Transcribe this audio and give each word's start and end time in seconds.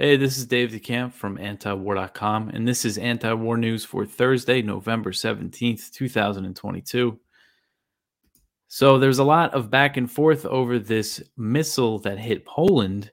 Hey, 0.00 0.16
this 0.16 0.38
is 0.38 0.46
Dave 0.46 0.70
DeCamp 0.70 1.12
from 1.12 1.38
antiwar.com, 1.38 2.50
and 2.50 2.68
this 2.68 2.84
is 2.84 2.98
anti 2.98 3.32
war 3.32 3.56
news 3.56 3.84
for 3.84 4.06
Thursday, 4.06 4.62
November 4.62 5.10
17th, 5.10 5.90
2022. 5.90 7.18
So, 8.68 8.98
there's 9.00 9.18
a 9.18 9.24
lot 9.24 9.54
of 9.54 9.70
back 9.70 9.96
and 9.96 10.08
forth 10.08 10.46
over 10.46 10.78
this 10.78 11.20
missile 11.36 11.98
that 12.02 12.16
hit 12.16 12.46
Poland. 12.46 13.10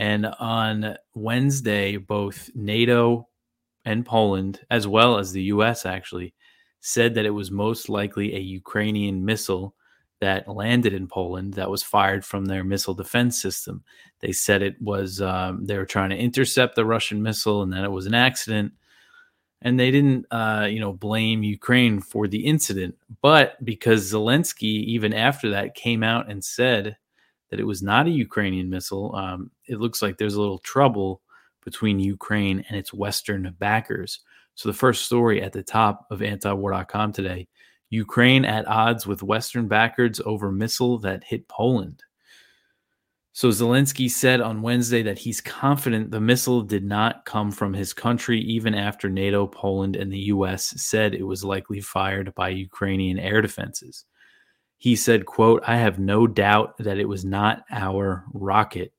And 0.00 0.26
on 0.26 0.96
Wednesday, 1.14 1.96
both 1.96 2.50
NATO 2.56 3.28
and 3.84 4.04
Poland, 4.04 4.62
as 4.68 4.88
well 4.88 5.18
as 5.18 5.30
the 5.30 5.44
US, 5.44 5.86
actually 5.86 6.34
said 6.80 7.14
that 7.14 7.24
it 7.26 7.30
was 7.30 7.52
most 7.52 7.88
likely 7.88 8.34
a 8.34 8.40
Ukrainian 8.40 9.24
missile 9.24 9.76
that 10.20 10.48
landed 10.48 10.94
in 10.94 11.06
Poland 11.06 11.54
that 11.54 11.70
was 11.70 11.82
fired 11.82 12.24
from 12.24 12.46
their 12.46 12.64
missile 12.64 12.94
defense 12.94 13.40
system. 13.40 13.84
They 14.20 14.32
said 14.32 14.62
it 14.62 14.80
was 14.80 15.20
um, 15.20 15.66
they 15.66 15.76
were 15.76 15.84
trying 15.84 16.10
to 16.10 16.16
intercept 16.16 16.74
the 16.74 16.86
Russian 16.86 17.22
missile 17.22 17.62
and 17.62 17.72
that 17.72 17.84
it 17.84 17.90
was 17.92 18.06
an 18.06 18.14
accident. 18.14 18.72
And 19.62 19.80
they 19.80 19.90
didn't, 19.90 20.26
uh, 20.30 20.68
you 20.70 20.80
know, 20.80 20.92
blame 20.92 21.42
Ukraine 21.42 22.00
for 22.00 22.28
the 22.28 22.46
incident, 22.46 22.96
but 23.22 23.62
because 23.64 24.12
Zelensky, 24.12 24.84
even 24.84 25.12
after 25.12 25.50
that, 25.50 25.74
came 25.74 26.02
out 26.02 26.30
and 26.30 26.44
said 26.44 26.96
that 27.50 27.60
it 27.60 27.66
was 27.66 27.82
not 27.82 28.06
a 28.06 28.10
Ukrainian 28.10 28.68
missile, 28.68 29.14
um, 29.16 29.50
it 29.66 29.80
looks 29.80 30.02
like 30.02 30.18
there's 30.18 30.34
a 30.34 30.40
little 30.40 30.58
trouble 30.58 31.22
between 31.64 31.98
Ukraine 31.98 32.64
and 32.68 32.78
its 32.78 32.92
Western 32.92 33.54
backers. 33.58 34.20
So 34.54 34.68
the 34.68 34.74
first 34.74 35.04
story 35.04 35.42
at 35.42 35.52
the 35.52 35.62
top 35.62 36.06
of 36.10 36.20
antiwar.com 36.20 37.12
today 37.12 37.48
Ukraine 37.90 38.44
at 38.44 38.66
odds 38.66 39.06
with 39.06 39.22
Western 39.22 39.68
backers 39.68 40.20
over 40.24 40.50
missile 40.50 40.98
that 40.98 41.24
hit 41.24 41.48
Poland. 41.48 42.02
So 43.32 43.50
Zelensky 43.50 44.10
said 44.10 44.40
on 44.40 44.62
Wednesday 44.62 45.02
that 45.02 45.18
he's 45.18 45.42
confident 45.42 46.10
the 46.10 46.22
missile 46.22 46.62
did 46.62 46.84
not 46.84 47.26
come 47.26 47.52
from 47.52 47.74
his 47.74 47.92
country, 47.92 48.40
even 48.40 48.74
after 48.74 49.10
NATO, 49.10 49.46
Poland, 49.46 49.94
and 49.94 50.10
the 50.10 50.30
US 50.32 50.72
said 50.82 51.14
it 51.14 51.22
was 51.22 51.44
likely 51.44 51.82
fired 51.82 52.34
by 52.34 52.48
Ukrainian 52.48 53.18
air 53.18 53.42
defenses. 53.42 54.06
He 54.78 54.96
said, 54.96 55.26
quote, 55.26 55.62
I 55.66 55.76
have 55.76 55.98
no 55.98 56.26
doubt 56.26 56.78
that 56.78 56.98
it 56.98 57.08
was 57.08 57.26
not 57.26 57.64
our 57.70 58.24
rocket, 58.32 58.94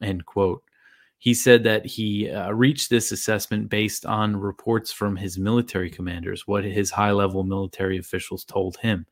end 0.00 0.26
quote. 0.26 0.64
He 1.22 1.34
said 1.34 1.62
that 1.62 1.86
he 1.86 2.28
uh, 2.28 2.50
reached 2.50 2.90
this 2.90 3.12
assessment 3.12 3.68
based 3.68 4.04
on 4.04 4.34
reports 4.34 4.90
from 4.90 5.14
his 5.14 5.38
military 5.38 5.88
commanders, 5.88 6.48
what 6.48 6.64
his 6.64 6.90
high 6.90 7.12
level 7.12 7.44
military 7.44 7.96
officials 7.96 8.44
told 8.44 8.76
him. 8.78 9.06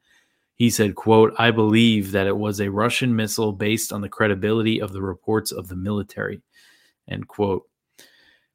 He 0.56 0.70
said, 0.70 0.96
quote, 0.96 1.32
I 1.38 1.52
believe 1.52 2.10
that 2.10 2.26
it 2.26 2.36
was 2.36 2.60
a 2.60 2.68
Russian 2.68 3.14
missile 3.14 3.52
based 3.52 3.92
on 3.92 4.00
the 4.00 4.08
credibility 4.08 4.82
of 4.82 4.92
the 4.92 5.00
reports 5.00 5.52
of 5.52 5.68
the 5.68 5.76
military, 5.76 6.42
end 7.06 7.28
quote. 7.28 7.62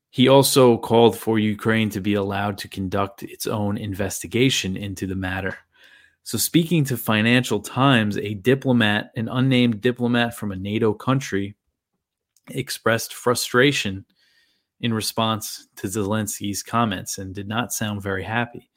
He 0.10 0.28
also 0.28 0.78
called 0.78 1.18
for 1.18 1.40
Ukraine 1.40 1.90
to 1.92 2.02
be 2.02 2.16
allowed 2.16 2.58
to 2.58 2.68
conduct 2.68 3.24
its 3.24 3.48
own 3.48 3.78
investigation 3.78 4.76
into 4.76 5.08
the 5.08 5.16
matter. 5.16 5.58
So, 6.24 6.38
speaking 6.38 6.84
to 6.86 6.98
Financial 6.98 7.62
Times, 7.62 8.18
a 8.18 8.34
diplomat, 8.34 9.12
an 9.16 9.30
unnamed 9.30 9.80
diplomat 9.80 10.36
from 10.36 10.52
a 10.52 10.58
NATO 10.58 10.94
country, 10.94 11.56
expressed 12.50 13.14
frustration 13.14 14.06
in 14.82 14.94
response 14.94 15.68
to 15.78 15.88
Zelensky's 15.88 16.62
comments 16.62 17.18
and 17.18 17.34
did 17.34 17.48
not 17.48 17.74
sound 17.74 18.02
very 18.02 18.24
happy. 18.24 18.70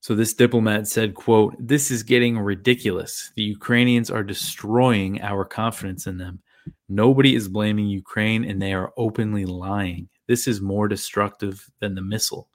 So 0.00 0.14
this 0.14 0.34
diplomat 0.34 0.86
said, 0.86 1.14
quote, 1.14 1.54
"This 1.58 1.90
is 1.90 2.02
getting 2.02 2.38
ridiculous. 2.38 3.32
The 3.36 3.42
Ukrainians 3.42 4.10
are 4.10 4.22
destroying 4.22 5.22
our 5.22 5.46
confidence 5.46 6.06
in 6.06 6.18
them. 6.18 6.42
Nobody 6.88 7.34
is 7.34 7.48
blaming 7.48 7.88
Ukraine 7.88 8.44
and 8.44 8.60
they 8.60 8.74
are 8.74 8.92
openly 8.98 9.46
lying. 9.46 10.08
This 10.28 10.46
is 10.46 10.60
more 10.60 10.88
destructive 10.88 11.66
than 11.80 11.94
the 11.94 12.02
missile." 12.02 12.50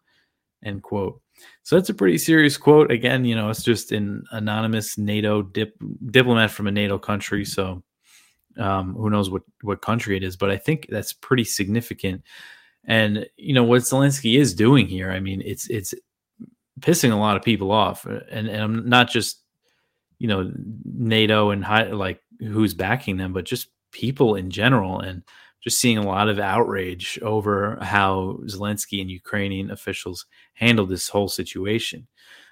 End 0.64 0.84
quote. 0.84 1.22
So 1.64 1.76
that's 1.76 1.90
a 1.90 1.94
pretty 1.94 2.18
serious 2.18 2.58
quote. 2.58 2.92
Again, 2.92 3.26
you 3.26 3.34
know, 3.34 3.50
it's 3.50 3.64
just 3.64 3.92
an 3.94 4.24
anonymous 4.32 4.98
NATO 4.98 5.42
dip, 5.42 5.74
diplomat 6.12 6.52
from 6.52 6.68
a 6.68 6.72
NATO 6.72 7.00
country, 7.00 7.46
so 7.46 7.82
um, 8.60 8.94
who 8.96 9.10
knows 9.10 9.30
what 9.30 9.44
what 9.62 9.82
country 9.82 10.18
it 10.18 10.24
is, 10.24 10.36
but 10.36 10.52
I 10.52 10.58
think 10.58 10.88
that's 10.90 11.14
pretty 11.14 11.44
significant. 11.44 12.24
And 12.86 13.28
you 13.38 13.54
know 13.54 13.64
what 13.64 13.82
Zelensky 13.82 14.40
is 14.40 14.54
doing 14.54 14.88
here. 14.88 15.12
I 15.12 15.20
mean, 15.20 15.42
it's 15.46 15.70
it's 15.70 15.94
pissing 16.80 17.12
a 17.12 17.16
lot 17.16 17.38
of 17.38 17.44
people 17.44 17.72
off, 17.72 18.06
and 18.06 18.48
and 18.48 18.62
I'm 18.62 18.90
not 18.90 19.10
just 19.10 19.44
you 20.18 20.28
know 20.28 20.52
NATO 20.86 21.52
and 21.52 21.64
high, 21.64 21.92
like 21.92 22.22
who's 22.40 22.74
backing 22.74 23.18
them, 23.18 23.34
but 23.34 23.46
just 23.46 23.70
people 23.92 24.36
in 24.36 24.50
general, 24.50 25.00
and 25.00 25.24
just 25.62 25.80
seeing 25.80 25.98
a 25.98 26.08
lot 26.08 26.30
of 26.30 26.40
outrage 26.40 27.20
over 27.22 27.78
how 27.82 28.40
Zelensky 28.44 29.02
and 29.02 29.12
Ukrainian 29.12 29.72
officials 29.72 30.26
handled 30.54 30.90
this 30.90 31.10
whole 31.10 31.28
situation. 31.28 32.08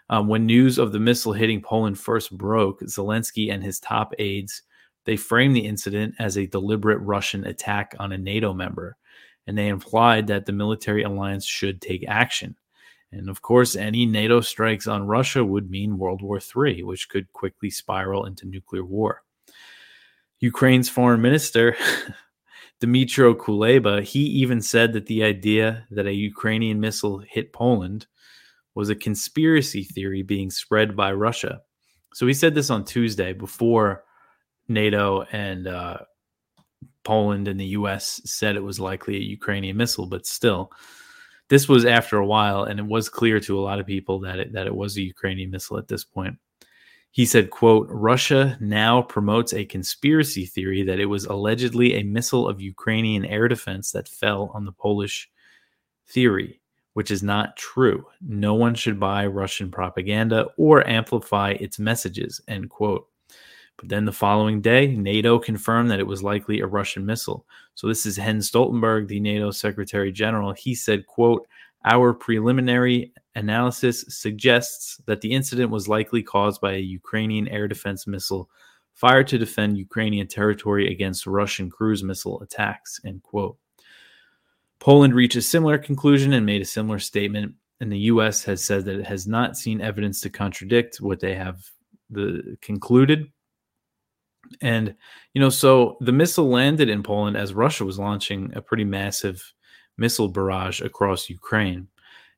Um, 0.10 0.28
when 0.28 0.46
news 0.46 0.78
of 0.78 0.92
the 0.92 1.00
missile 1.00 1.34
hitting 1.34 1.62
Poland 1.62 2.00
first 2.00 2.38
broke, 2.38 2.82
Zelensky 2.82 3.52
and 3.52 3.64
his 3.64 3.80
top 3.80 4.14
aides 4.20 4.64
they 5.08 5.16
framed 5.16 5.56
the 5.56 5.66
incident 5.66 6.14
as 6.20 6.38
a 6.38 6.46
deliberate 6.46 6.98
Russian 6.98 7.46
attack 7.46 7.96
on 7.98 8.12
a 8.12 8.18
NATO 8.18 8.54
member, 8.54 8.98
and 9.48 9.58
they 9.58 9.70
implied 9.70 10.28
that 10.28 10.46
the 10.46 10.52
military 10.52 11.04
alliance 11.04 11.46
should 11.46 11.82
take 11.82 12.04
action. 12.10 12.58
And 13.14 13.30
of 13.30 13.42
course, 13.42 13.78
any 13.78 14.06
NATO 14.06 14.42
strikes 14.42 14.86
on 14.86 15.08
Russia 15.08 15.46
would 15.46 15.72
mean 15.72 15.98
World 15.98 16.22
War 16.22 16.42
III, 16.42 16.84
which 16.84 17.08
could 17.08 17.32
quickly 17.32 17.70
spiral 17.70 18.26
into 18.26 18.46
nuclear 18.46 18.84
war. 18.84 19.24
Ukraine's 20.42 20.90
foreign 20.90 21.22
minister, 21.22 21.78
Dmytro 22.82 23.34
Kuleba, 23.34 24.04
he 24.04 24.20
even 24.20 24.62
said 24.62 24.92
that 24.92 25.06
the 25.06 25.24
idea 25.24 25.88
that 25.90 26.06
a 26.06 26.14
Ukrainian 26.14 26.82
missile 26.82 27.20
hit 27.20 27.54
Poland 27.54 28.08
was 28.76 28.90
a 28.90 28.96
conspiracy 28.96 29.86
theory 29.86 30.22
being 30.22 30.52
spread 30.52 30.98
by 30.98 31.14
Russia. 31.14 31.62
So 32.14 32.28
he 32.28 32.34
said 32.34 32.56
this 32.56 32.70
on 32.70 32.84
Tuesday 32.84 33.32
before 33.32 34.04
NATO 34.68 35.24
and 35.32 35.68
uh, 35.68 35.98
Poland 37.04 37.48
and 37.48 37.60
the 37.60 37.68
U.S. 37.68 38.22
said 38.26 38.56
it 38.56 38.64
was 38.64 38.80
likely 38.80 39.16
a 39.16 39.20
Ukrainian 39.20 39.78
missile, 39.78 40.08
but 40.08 40.26
still, 40.28 40.72
this 41.48 41.70
was 41.70 41.86
after 41.86 42.18
a 42.18 42.26
while, 42.26 42.64
and 42.64 42.80
it 42.80 42.86
was 42.86 43.08
clear 43.08 43.40
to 43.40 43.58
a 43.58 43.62
lot 43.62 43.80
of 43.80 43.86
people 43.86 44.20
that 44.20 44.40
it, 44.40 44.52
that 44.54 44.68
it 44.68 44.76
was 44.76 44.98
a 44.98 45.02
Ukrainian 45.02 45.50
missile 45.50 45.78
at 45.78 45.88
this 45.88 46.04
point. 46.04 46.38
He 47.12 47.26
said, 47.26 47.50
"quote 47.50 47.88
Russia 47.90 48.58
now 48.60 49.02
promotes 49.02 49.54
a 49.54 49.66
conspiracy 49.66 50.46
theory 50.46 50.84
that 50.84 51.00
it 51.00 51.06
was 51.06 51.26
allegedly 51.26 51.94
a 51.96 52.04
missile 52.04 52.48
of 52.48 52.60
Ukrainian 52.62 53.26
air 53.26 53.48
defense 53.48 53.92
that 53.92 54.10
fell 54.10 54.52
on 54.54 54.66
the 54.66 54.74
Polish 54.74 55.30
theory." 56.08 56.60
Which 56.94 57.12
is 57.12 57.22
not 57.22 57.56
true. 57.58 58.06
No 58.22 58.56
one 58.56 58.74
should 58.74 59.00
buy 59.00 59.28
Russian 59.28 59.70
propaganda 59.70 60.48
or 60.58 60.86
amplify 60.88 61.52
its 61.52 61.78
messages. 61.78 62.42
End 62.48 62.72
quote. 62.72 63.08
But 63.78 63.90
then 63.90 64.06
the 64.06 64.12
following 64.12 64.60
day, 64.60 64.88
NATO 64.96 65.38
confirmed 65.38 65.92
that 65.92 66.00
it 66.00 66.08
was 66.08 66.24
likely 66.24 66.60
a 66.60 66.68
Russian 66.68 67.06
missile. 67.06 67.46
So 67.76 67.88
this 67.88 68.06
is 68.06 68.16
Jens 68.16 68.50
Stoltenberg, 68.50 69.08
the 69.08 69.20
NATO 69.20 69.52
Secretary 69.52 70.12
General. 70.12 70.54
He 70.54 70.74
said, 70.74 71.06
quote, 71.06 71.48
our 71.86 72.14
preliminary 72.14 73.14
analysis 73.36 74.04
suggests 74.10 75.00
that 75.06 75.22
the 75.22 75.32
incident 75.32 75.70
was 75.70 75.88
likely 75.88 76.24
caused 76.24 76.60
by 76.60 76.74
a 76.74 76.80
Ukrainian 76.80 77.48
air 77.48 77.68
defense 77.68 78.08
missile 78.08 78.50
fired 78.94 79.28
to 79.28 79.38
defend 79.38 79.78
Ukrainian 79.78 80.28
territory 80.28 80.92
against 80.92 81.28
Russian 81.28 81.70
cruise 81.70 82.04
missile 82.04 82.42
attacks, 82.42 83.00
end 83.06 83.22
quote. 83.22 83.58
Poland 84.80 85.14
reached 85.14 85.36
a 85.36 85.42
similar 85.42 85.78
conclusion 85.78 86.34
and 86.34 86.46
made 86.46 86.62
a 86.62 86.66
similar 86.66 86.98
statement, 86.98 87.54
and 87.80 87.92
the 87.92 88.00
U.S. 88.00 88.44
has 88.46 88.64
said 88.64 88.86
that 88.86 89.00
it 89.00 89.06
has 89.06 89.28
not 89.28 89.56
seen 89.56 89.82
evidence 89.82 90.20
to 90.22 90.32
contradict 90.32 91.00
what 91.00 91.20
they 91.20 91.36
have 91.36 91.64
the, 92.10 92.58
concluded. 92.62 93.32
And, 94.62 94.96
you 95.34 95.42
know, 95.42 95.50
so 95.50 95.98
the 96.02 96.12
missile 96.12 96.50
landed 96.50 96.90
in 96.90 97.04
Poland 97.04 97.38
as 97.38 97.54
Russia 97.54 97.86
was 97.86 98.00
launching 98.00 98.52
a 98.56 98.62
pretty 98.62 98.86
massive 98.86 99.54
missile 99.98 100.30
barrage 100.30 100.82
across 100.82 101.30
Ukraine. 101.30 101.88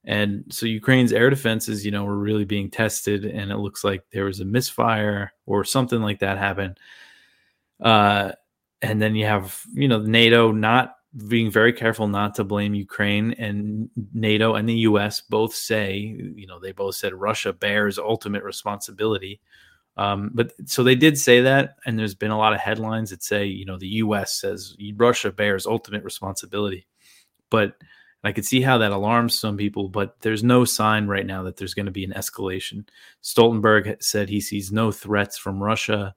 And 0.06 0.45
so 0.50 0.65
Ukraine's 0.65 1.11
air 1.11 1.29
defenses, 1.29 1.85
you 1.85 1.91
know, 1.91 2.03
were 2.03 2.17
really 2.17 2.45
being 2.45 2.69
tested, 2.69 3.25
and 3.25 3.51
it 3.51 3.57
looks 3.57 3.83
like 3.83 4.03
there 4.11 4.25
was 4.25 4.39
a 4.39 4.45
misfire 4.45 5.33
or 5.45 5.63
something 5.63 6.01
like 6.01 6.19
that 6.19 6.38
happened. 6.38 6.79
Uh, 7.81 8.31
and 8.81 9.01
then 9.01 9.15
you 9.15 9.25
have, 9.25 9.62
you 9.73 9.88
know, 9.88 10.00
NATO 10.00 10.51
not 10.51 10.95
being 11.27 11.51
very 11.51 11.73
careful 11.73 12.07
not 12.07 12.35
to 12.35 12.44
blame 12.44 12.73
Ukraine, 12.73 13.33
and 13.33 13.89
NATO 14.13 14.55
and 14.55 14.69
the 14.69 14.79
US 14.89 15.21
both 15.21 15.53
say, 15.53 15.97
you 15.97 16.47
know, 16.47 16.59
they 16.59 16.71
both 16.71 16.95
said 16.95 17.13
Russia 17.13 17.51
bears 17.51 18.00
ultimate 18.00 18.44
responsibility 18.44 19.41
um, 20.00 20.31
but 20.34 20.54
so 20.63 20.81
they 20.81 20.96
did 20.96 21.18
say 21.18 21.42
that, 21.42 21.75
and 21.86 22.00
there's 22.00 22.16
been 22.16 22.31
a 22.31 22.38
lot 22.38 22.54
of 22.54 22.62
headlines 22.62 23.10
that 23.10 23.22
say, 23.22 23.46
you 23.46 23.66
know, 23.66 23.78
the 23.78 23.98
U.S. 23.98 24.40
says 24.40 24.74
Russia 24.96 25.30
bears 25.30 25.68
ultimate 25.68 26.06
responsibility. 26.06 26.88
But 27.50 27.74
I 28.24 28.31
could 28.31 28.46
see 28.46 28.62
how 28.62 28.78
that 28.78 28.94
alarms 28.94 29.38
some 29.38 29.57
people, 29.57 29.90
but 29.90 30.16
there's 30.22 30.42
no 30.42 30.63
sign 30.63 31.07
right 31.07 31.25
now 31.25 31.44
that 31.44 31.57
there's 31.57 31.74
going 31.74 31.88
to 31.88 31.92
be 31.92 32.06
an 32.06 32.13
escalation. 32.13 32.88
Stoltenberg 33.22 34.01
said 34.01 34.30
he 34.30 34.40
sees 34.40 34.72
no 34.72 34.90
threats 34.90 35.38
from 35.38 35.62
Russia. 35.62 36.16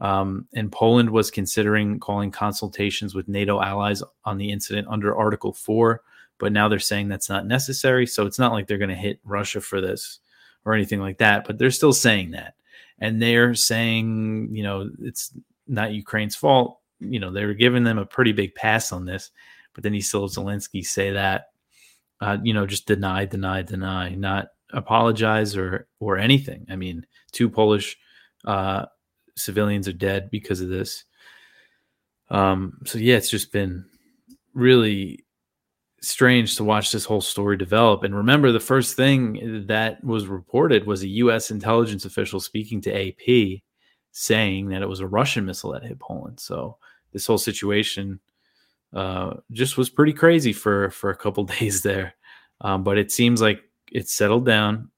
Um, 0.00 0.46
and 0.54 0.70
Poland 0.70 1.10
was 1.10 1.32
considering 1.32 1.98
calling 1.98 2.30
consultations 2.30 3.12
with 3.12 3.26
NATO 3.26 3.60
allies 3.60 4.04
on 4.24 4.38
the 4.38 4.52
incident 4.52 4.86
under 4.88 5.16
Article 5.16 5.52
4, 5.52 6.00
but 6.38 6.52
now 6.52 6.68
they're 6.68 6.78
saying 6.78 7.08
that's 7.08 7.28
not 7.28 7.44
necessary. 7.44 8.06
So 8.06 8.24
it's 8.24 8.38
not 8.38 8.52
like 8.52 8.68
they're 8.68 8.78
going 8.78 8.90
to 8.90 8.94
hit 8.94 9.18
Russia 9.24 9.60
for 9.60 9.80
this 9.80 10.20
or 10.64 10.74
anything 10.74 11.00
like 11.00 11.18
that, 11.18 11.44
but 11.44 11.58
they're 11.58 11.72
still 11.72 11.92
saying 11.92 12.30
that. 12.32 12.55
And 12.98 13.20
they're 13.20 13.54
saying, 13.54 14.50
you 14.52 14.62
know, 14.62 14.90
it's 15.00 15.32
not 15.66 15.92
Ukraine's 15.92 16.36
fault. 16.36 16.80
You 17.00 17.20
know, 17.20 17.30
they 17.30 17.44
were 17.44 17.54
giving 17.54 17.84
them 17.84 17.98
a 17.98 18.06
pretty 18.06 18.32
big 18.32 18.54
pass 18.54 18.92
on 18.92 19.04
this, 19.04 19.30
but 19.74 19.82
then 19.82 19.92
he 19.92 20.00
still 20.00 20.28
Zelensky 20.28 20.84
say 20.84 21.12
that, 21.12 21.50
uh, 22.20 22.38
you 22.42 22.54
know, 22.54 22.66
just 22.66 22.86
deny, 22.86 23.26
deny, 23.26 23.62
deny, 23.62 24.14
not 24.14 24.48
apologize 24.72 25.56
or 25.56 25.86
or 26.00 26.16
anything. 26.18 26.66
I 26.70 26.76
mean, 26.76 27.06
two 27.32 27.50
Polish 27.50 27.98
uh, 28.46 28.86
civilians 29.36 29.88
are 29.88 29.92
dead 29.92 30.30
because 30.30 30.60
of 30.62 30.68
this. 30.68 31.04
Um, 32.30 32.78
so 32.86 32.98
yeah, 32.98 33.16
it's 33.16 33.30
just 33.30 33.52
been 33.52 33.84
really 34.54 35.25
strange 36.08 36.56
to 36.56 36.64
watch 36.64 36.92
this 36.92 37.04
whole 37.04 37.20
story 37.20 37.56
develop. 37.56 38.02
And 38.02 38.14
remember, 38.14 38.52
the 38.52 38.60
first 38.60 38.96
thing 38.96 39.66
that 39.66 40.02
was 40.04 40.26
reported 40.26 40.86
was 40.86 41.02
a 41.02 41.08
U.S. 41.08 41.50
intelligence 41.50 42.04
official 42.04 42.40
speaking 42.40 42.80
to 42.82 43.08
AP, 43.08 43.60
saying 44.12 44.68
that 44.68 44.82
it 44.82 44.88
was 44.88 45.00
a 45.00 45.06
Russian 45.06 45.44
missile 45.44 45.72
that 45.72 45.84
hit 45.84 45.98
Poland. 45.98 46.40
So 46.40 46.78
this 47.12 47.26
whole 47.26 47.38
situation 47.38 48.20
uh, 48.94 49.34
just 49.52 49.76
was 49.76 49.90
pretty 49.90 50.12
crazy 50.12 50.52
for 50.52 50.90
for 50.90 51.10
a 51.10 51.16
couple 51.16 51.44
days 51.58 51.82
there. 51.82 52.14
Um, 52.60 52.82
but 52.82 52.98
it 52.98 53.12
seems 53.12 53.42
like 53.42 53.62
it's 53.92 54.14
settled 54.14 54.46
down. 54.46 54.90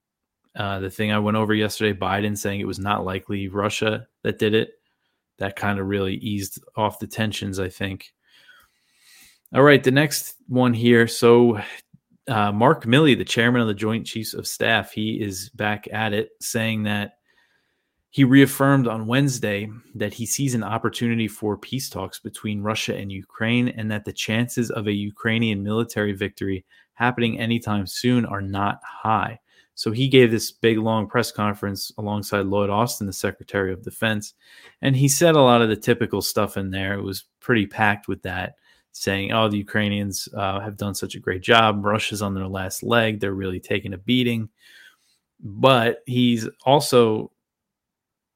Uh, 0.55 0.79
the 0.79 0.89
thing 0.89 1.11
I 1.11 1.19
went 1.19 1.37
over 1.37 1.53
yesterday, 1.53 1.97
Biden 1.97 2.37
saying 2.37 2.59
it 2.59 2.67
was 2.67 2.79
not 2.79 3.05
likely 3.05 3.47
Russia 3.47 4.07
that 4.23 4.39
did 4.39 4.53
it, 4.53 4.71
that 5.37 5.55
kind 5.55 5.79
of 5.79 5.87
really 5.87 6.15
eased 6.15 6.63
off 6.75 6.99
the 6.99 7.07
tensions, 7.07 7.59
I 7.59 7.69
think. 7.69 8.13
All 9.53 9.63
right, 9.63 9.83
the 9.83 9.91
next 9.91 10.35
one 10.47 10.73
here. 10.73 11.07
So, 11.07 11.59
uh, 12.27 12.51
Mark 12.51 12.85
Milley, 12.85 13.17
the 13.17 13.25
chairman 13.25 13.61
of 13.61 13.67
the 13.67 13.73
Joint 13.73 14.05
Chiefs 14.05 14.35
of 14.35 14.45
Staff, 14.45 14.91
he 14.91 15.19
is 15.19 15.49
back 15.49 15.87
at 15.91 16.13
it, 16.13 16.29
saying 16.39 16.83
that 16.83 17.13
he 18.11 18.23
reaffirmed 18.23 18.87
on 18.87 19.07
Wednesday 19.07 19.69
that 19.95 20.13
he 20.13 20.25
sees 20.25 20.53
an 20.53 20.63
opportunity 20.63 21.27
for 21.27 21.57
peace 21.57 21.89
talks 21.89 22.19
between 22.19 22.61
Russia 22.61 22.95
and 22.95 23.11
Ukraine 23.11 23.69
and 23.69 23.89
that 23.91 24.05
the 24.05 24.13
chances 24.13 24.71
of 24.71 24.87
a 24.87 24.91
Ukrainian 24.91 25.63
military 25.63 26.13
victory 26.13 26.65
happening 26.93 27.39
anytime 27.39 27.85
soon 27.85 28.25
are 28.25 28.41
not 28.41 28.79
high. 28.83 29.39
So 29.75 29.91
he 29.91 30.09
gave 30.09 30.29
this 30.29 30.51
big 30.51 30.77
long 30.77 31.07
press 31.07 31.31
conference 31.31 31.91
alongside 31.97 32.47
Lloyd 32.47 32.69
Austin, 32.69 33.07
the 33.07 33.13
Secretary 33.13 33.71
of 33.71 33.83
Defense, 33.83 34.33
and 34.81 34.95
he 34.95 35.07
said 35.07 35.35
a 35.35 35.41
lot 35.41 35.61
of 35.61 35.69
the 35.69 35.75
typical 35.75 36.21
stuff 36.21 36.57
in 36.57 36.71
there. 36.71 36.95
It 36.95 37.03
was 37.03 37.25
pretty 37.39 37.65
packed 37.65 38.07
with 38.07 38.21
that, 38.23 38.55
saying, 38.91 39.31
"Oh, 39.31 39.47
the 39.49 39.57
Ukrainians 39.57 40.27
uh, 40.35 40.59
have 40.59 40.77
done 40.77 40.95
such 40.95 41.15
a 41.15 41.19
great 41.19 41.41
job. 41.41 41.83
Russia's 41.85 42.21
on 42.21 42.33
their 42.33 42.47
last 42.47 42.83
leg. 42.83 43.19
They're 43.19 43.33
really 43.33 43.59
taking 43.59 43.93
a 43.93 43.97
beating." 43.97 44.49
But 45.41 45.99
he's 46.05 46.49
also 46.65 47.31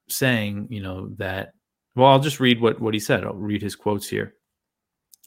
saying, 0.10 0.68
you 0.70 0.82
know, 0.82 1.10
that. 1.18 1.54
Well, 1.96 2.10
I'll 2.10 2.20
just 2.20 2.40
read 2.40 2.62
what 2.62 2.80
what 2.80 2.94
he 2.94 3.00
said. 3.00 3.24
I'll 3.24 3.34
read 3.34 3.62
his 3.62 3.76
quotes 3.76 4.08
here. 4.08 4.36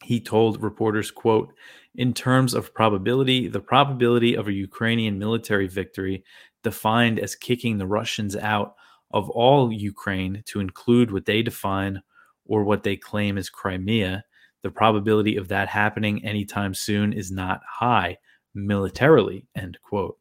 He 0.03 0.21
told 0.21 0.63
reporters, 0.63 1.11
quote, 1.11 1.53
in 1.95 2.13
terms 2.13 2.53
of 2.53 2.75
probability, 2.75 3.49
the 3.49 3.61
probability 3.61 4.35
of 4.35 4.49
a 4.49 4.53
Ukrainian 4.53 5.19
military 5.19 5.67
victory, 5.67 6.23
defined 6.63 7.19
as 7.19 7.35
kicking 7.35 7.79
the 7.79 7.87
Russians 7.87 8.37
out 8.37 8.75
of 9.13 9.31
all 9.31 9.73
Ukraine 9.73 10.43
to 10.47 10.61
include 10.61 11.11
what 11.11 11.25
they 11.25 11.43
define 11.43 12.03
or 12.45 12.65
what 12.65 12.83
they 12.83 12.97
claim 12.97 13.39
is 13.39 13.49
Crimea, 13.49 14.25
the 14.67 14.73
probability 14.73 15.37
of 15.37 15.47
that 15.47 15.69
happening 15.69 16.25
anytime 16.25 16.75
soon 16.75 17.13
is 17.13 17.31
not 17.31 17.61
high 17.65 18.19
militarily, 18.53 19.47
end 19.55 19.79
quote. 19.81 20.19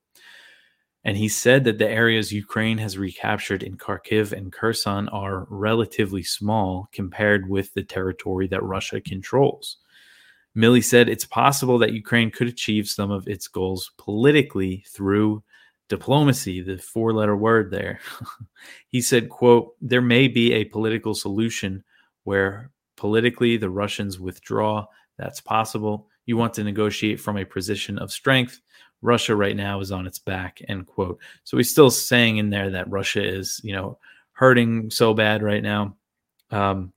And 1.04 1.18
he 1.18 1.30
said 1.30 1.64
that 1.64 1.80
the 1.80 1.90
areas 1.90 2.32
Ukraine 2.32 2.78
has 2.78 2.96
recaptured 2.96 3.64
in 3.64 3.76
Kharkiv 3.76 4.34
and 4.34 4.54
Kherson 4.54 5.10
are 5.10 5.48
relatively 5.50 6.22
small 6.22 6.90
compared 6.92 7.50
with 7.50 7.74
the 7.74 7.82
territory 7.82 8.48
that 8.50 8.62
Russia 8.62 9.02
controls. 9.02 9.78
Milley 10.56 10.84
said 10.84 11.10
it's 11.10 11.26
possible 11.26 11.80
that 11.80 11.94
Ukraine 11.94 12.30
could 12.30 12.48
achieve 12.48 12.88
some 12.88 13.10
of 13.10 13.28
its 13.28 13.48
goals 13.48 13.94
politically 13.98 14.86
through 14.88 15.44
diplomacy, 15.90 16.62
the 16.62 16.78
four 16.78 17.14
letter 17.14 17.36
word 17.36 17.72
there. 17.72 18.00
he 18.90 19.02
said, 19.02 19.30
quote, 19.30 19.74
there 19.82 20.04
may 20.04 20.28
be 20.28 20.54
a 20.54 20.66
political 20.66 21.16
solution 21.16 21.84
where 22.26 22.70
politically 22.98 23.58
the 23.58 23.70
Russians 23.70 24.20
withdraw. 24.20 24.86
That's 25.18 25.42
possible. 25.42 26.08
You 26.26 26.38
want 26.38 26.54
to 26.56 26.64
negotiate 26.64 27.20
from 27.20 27.38
a 27.38 27.46
position 27.46 27.98
of 28.00 28.12
strength. 28.12 28.60
Russia 29.02 29.36
right 29.36 29.56
now 29.56 29.80
is 29.82 29.92
on 29.92 30.08
its 30.08 30.20
back, 30.20 30.62
end 30.68 30.88
quote. 30.88 31.20
So 31.44 31.58
he's 31.58 31.70
still 31.70 31.92
saying 31.92 32.38
in 32.38 32.50
there 32.50 32.72
that 32.72 32.90
Russia 32.90 33.24
is, 33.24 33.62
you 33.64 33.74
know, 33.74 34.00
hurting 34.34 34.90
so 34.90 35.14
bad 35.14 35.44
right 35.44 35.62
now. 35.64 35.96
Um, 36.52 36.92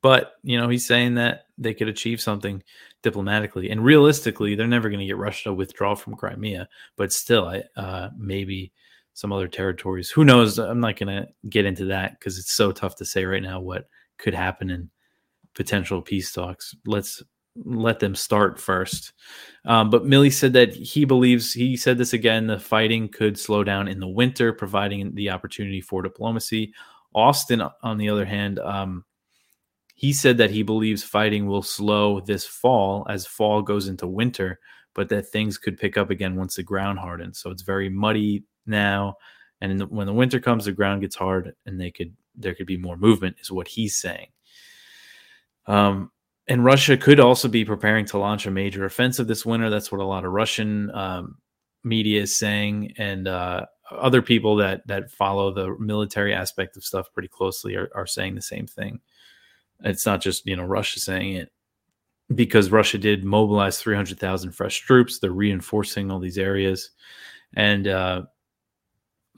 but, 0.00 0.34
you 0.42 0.58
know, 0.58 0.68
he's 0.68 0.86
saying 0.86 1.14
that 1.14 1.46
they 1.58 1.74
could 1.74 1.88
achieve 1.88 2.20
something 2.20 2.62
diplomatically. 3.02 3.70
And 3.70 3.84
realistically, 3.84 4.54
they're 4.54 4.66
never 4.66 4.88
going 4.88 5.00
to 5.00 5.06
get 5.06 5.16
Russia 5.16 5.50
to 5.50 5.54
withdraw 5.54 5.94
from 5.94 6.16
Crimea. 6.16 6.68
But 6.96 7.12
still, 7.12 7.46
I, 7.46 7.62
uh, 7.76 8.10
maybe 8.16 8.72
some 9.14 9.32
other 9.32 9.48
territories. 9.48 10.10
Who 10.10 10.24
knows? 10.24 10.58
I'm 10.58 10.80
not 10.80 10.96
going 10.96 11.08
to 11.08 11.28
get 11.48 11.66
into 11.66 11.86
that 11.86 12.18
because 12.18 12.38
it's 12.38 12.52
so 12.52 12.72
tough 12.72 12.96
to 12.96 13.04
say 13.04 13.24
right 13.24 13.42
now 13.42 13.60
what 13.60 13.88
could 14.22 14.34
happen 14.34 14.70
in 14.70 14.88
potential 15.54 16.00
peace 16.00 16.32
talks. 16.32 16.74
Let's 16.86 17.22
let 17.54 18.00
them 18.00 18.14
start 18.14 18.58
first. 18.58 19.12
Um, 19.66 19.90
but 19.90 20.04
Milley 20.04 20.32
said 20.32 20.54
that 20.54 20.74
he 20.74 21.04
believes, 21.04 21.52
he 21.52 21.76
said 21.76 21.98
this 21.98 22.14
again, 22.14 22.46
the 22.46 22.58
fighting 22.58 23.08
could 23.08 23.38
slow 23.38 23.62
down 23.62 23.88
in 23.88 24.00
the 24.00 24.08
winter, 24.08 24.54
providing 24.54 25.14
the 25.14 25.28
opportunity 25.28 25.82
for 25.82 26.00
diplomacy. 26.00 26.72
Austin, 27.14 27.62
on 27.82 27.98
the 27.98 28.08
other 28.08 28.24
hand, 28.24 28.58
um, 28.60 29.04
he 29.94 30.14
said 30.14 30.38
that 30.38 30.50
he 30.50 30.62
believes 30.62 31.04
fighting 31.04 31.46
will 31.46 31.62
slow 31.62 32.20
this 32.20 32.46
fall 32.46 33.06
as 33.10 33.26
fall 33.26 33.60
goes 33.60 33.86
into 33.86 34.06
winter, 34.06 34.58
but 34.94 35.10
that 35.10 35.28
things 35.28 35.58
could 35.58 35.76
pick 35.76 35.98
up 35.98 36.10
again 36.10 36.36
once 36.36 36.56
the 36.56 36.62
ground 36.62 36.98
hardens. 36.98 37.38
So 37.38 37.50
it's 37.50 37.62
very 37.62 37.90
muddy 37.90 38.44
now, 38.64 39.16
and 39.60 39.78
the, 39.78 39.86
when 39.86 40.06
the 40.06 40.12
winter 40.14 40.40
comes, 40.40 40.64
the 40.64 40.72
ground 40.72 41.02
gets 41.02 41.16
hard, 41.16 41.52
and 41.66 41.78
they 41.78 41.90
could 41.90 42.16
there 42.34 42.54
could 42.54 42.66
be 42.66 42.76
more 42.76 42.96
movement, 42.96 43.36
is 43.40 43.50
what 43.50 43.68
he's 43.68 43.96
saying. 43.96 44.28
Um, 45.66 46.10
and 46.48 46.64
Russia 46.64 46.96
could 46.96 47.20
also 47.20 47.48
be 47.48 47.64
preparing 47.64 48.04
to 48.06 48.18
launch 48.18 48.46
a 48.46 48.50
major 48.50 48.84
offensive 48.84 49.26
this 49.26 49.46
winter. 49.46 49.70
That's 49.70 49.92
what 49.92 50.00
a 50.00 50.04
lot 50.04 50.24
of 50.24 50.32
Russian 50.32 50.90
um, 50.90 51.36
media 51.84 52.22
is 52.22 52.36
saying, 52.36 52.94
and 52.98 53.28
uh, 53.28 53.66
other 53.90 54.22
people 54.22 54.56
that 54.56 54.86
that 54.86 55.10
follow 55.10 55.52
the 55.52 55.76
military 55.78 56.34
aspect 56.34 56.76
of 56.76 56.84
stuff 56.84 57.12
pretty 57.12 57.28
closely 57.28 57.76
are, 57.76 57.90
are 57.94 58.06
saying 58.06 58.34
the 58.34 58.42
same 58.42 58.66
thing. 58.66 59.00
It's 59.84 60.06
not 60.06 60.20
just 60.20 60.46
you 60.46 60.56
know 60.56 60.64
Russia 60.64 61.00
saying 61.00 61.34
it 61.34 61.52
because 62.34 62.70
Russia 62.70 62.98
did 62.98 63.24
mobilize 63.24 63.78
300,000 63.78 64.52
fresh 64.52 64.80
troops. 64.80 65.18
They're 65.18 65.32
reinforcing 65.32 66.10
all 66.10 66.18
these 66.18 66.38
areas, 66.38 66.90
and 67.54 67.86
uh, 67.86 68.22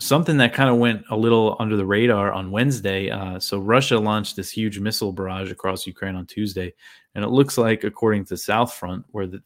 something 0.05 0.37
that 0.37 0.53
kind 0.53 0.69
of 0.69 0.77
went 0.77 1.03
a 1.11 1.17
little 1.17 1.57
under 1.59 1.77
the 1.77 1.87
radar 1.87 2.33
on 2.33 2.51
Wednesday. 2.51 3.11
Uh, 3.11 3.39
so 3.41 3.59
Russia 3.59 3.99
launched 3.99 4.37
this 4.37 4.51
huge 4.51 4.79
missile 4.79 5.13
barrage 5.13 5.51
across 5.51 5.87
Ukraine 5.87 6.15
on 6.15 6.27
Tuesday, 6.27 6.75
and 7.15 7.25
it 7.25 7.29
looks 7.29 7.57
like, 7.57 7.85
according 7.85 8.27
to 8.27 8.37
South 8.37 8.75
Front, 8.75 9.07
where 9.13 9.27
the, 9.27 9.43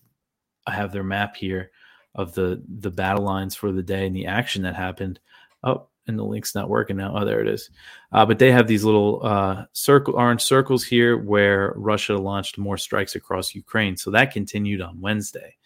I 0.67 0.73
have 0.73 0.93
their 0.93 1.05
map 1.05 1.37
here 1.37 1.71
of 2.15 2.35
the 2.35 2.63
the 2.81 2.91
battle 2.91 3.25
lines 3.25 3.55
for 3.55 3.71
the 3.71 3.83
day 3.83 4.07
and 4.07 4.17
the 4.17 4.27
action 4.27 4.63
that 4.63 4.75
happened. 4.75 5.21
Oh, 5.63 5.87
and 6.09 6.19
the 6.19 6.25
link's 6.25 6.55
not 6.55 6.71
working 6.71 6.97
now. 6.97 7.15
Oh, 7.17 7.25
there 7.25 7.41
it 7.41 7.49
is. 7.49 7.71
Uh, 8.13 8.25
but 8.27 8.39
they 8.39 8.51
have 8.51 8.67
these 8.67 8.83
little 8.83 9.25
uh, 9.25 9.67
circle 9.73 10.15
orange 10.17 10.43
circles 10.43 10.83
here 10.83 11.19
where 11.19 11.75
Russia 11.77 12.17
launched 12.17 12.59
more 12.59 12.79
strikes 12.79 13.15
across 13.15 13.55
Ukraine. 13.55 13.97
So 13.97 14.11
that 14.11 14.33
continued 14.33 14.81
on 14.81 15.01
Wednesday, 15.01 15.57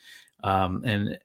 um, 0.45 0.83
and 0.85 1.19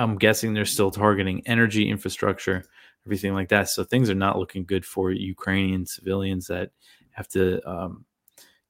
I'm 0.00 0.16
guessing 0.16 0.54
they're 0.54 0.64
still 0.64 0.90
targeting 0.90 1.42
energy 1.46 1.88
infrastructure, 1.88 2.64
everything 3.06 3.34
like 3.34 3.48
that. 3.50 3.68
So 3.68 3.84
things 3.84 4.08
are 4.08 4.14
not 4.14 4.38
looking 4.38 4.64
good 4.64 4.84
for 4.84 5.10
Ukrainian 5.10 5.86
civilians 5.86 6.46
that 6.46 6.70
have 7.12 7.28
to. 7.28 7.60
Um, 7.68 8.04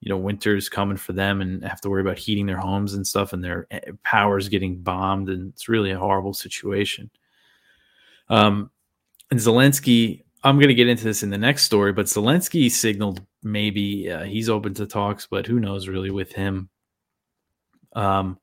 you 0.00 0.08
know, 0.08 0.16
winter's 0.16 0.70
coming 0.70 0.96
for 0.96 1.12
them 1.12 1.42
and 1.42 1.62
have 1.62 1.82
to 1.82 1.90
worry 1.90 2.00
about 2.00 2.16
heating 2.16 2.46
their 2.46 2.56
homes 2.56 2.94
and 2.94 3.06
stuff, 3.06 3.34
and 3.34 3.44
their 3.44 3.66
eh, 3.70 3.80
power's 4.02 4.49
getting 4.49 4.80
bombed, 4.80 5.28
and 5.28 5.52
it's 5.52 5.68
really 5.68 5.90
a 5.90 5.99
horrible 5.99 6.32
situation. 6.32 7.10
Um, 8.30 8.70
and 9.30 9.38
Zelensky, 9.38 10.22
I'm 10.42 10.56
going 10.56 10.68
to 10.68 10.75
get 10.75 10.88
into 10.88 11.04
this 11.04 11.22
in 11.22 11.28
the 11.28 11.37
next 11.37 11.64
story, 11.64 11.92
but 11.92 12.06
Zelensky 12.06 12.70
signaled 12.70 13.20
maybe 13.42 14.10
uh, 14.10 14.22
he's 14.22 14.49
open 14.49 14.72
to 14.75 14.87
talks, 14.87 15.26
but 15.26 15.46
who 15.46 15.60
knows 15.60 15.87
really 15.87 16.10
with 16.10 16.32
him. 16.32 16.70
Um, 17.92 18.38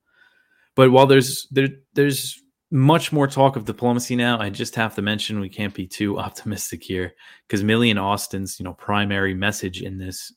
but 0.76 0.92
while 0.92 1.08
there's 1.08 1.48
there 1.50 1.70
there's 1.94 2.44
much 2.72 3.12
more 3.12 3.28
talk 3.28 3.56
of 3.56 3.66
diplomacy 3.66 4.16
now. 4.16 4.40
I 4.40 4.50
just 4.50 4.76
have 4.76 4.96
to 4.96 5.02
mention 5.02 5.40
we 5.40 5.50
can't 5.50 5.74
be 5.74 5.88
too 5.88 6.20
optimistic 6.20 6.84
here 6.84 7.14
because 7.48 7.64
Milley 7.64 7.90
and 7.90 8.00
Austin's, 8.00 8.60
you 8.60 8.64
know, 8.64 8.74
primary 8.74 9.34
message 9.34 9.82
in 9.82 9.98
this 9.98 10.34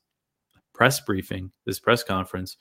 press 0.73 1.01
briefing, 1.01 1.51
this 1.67 1.81
press 1.81 2.03
conference, 2.03 2.57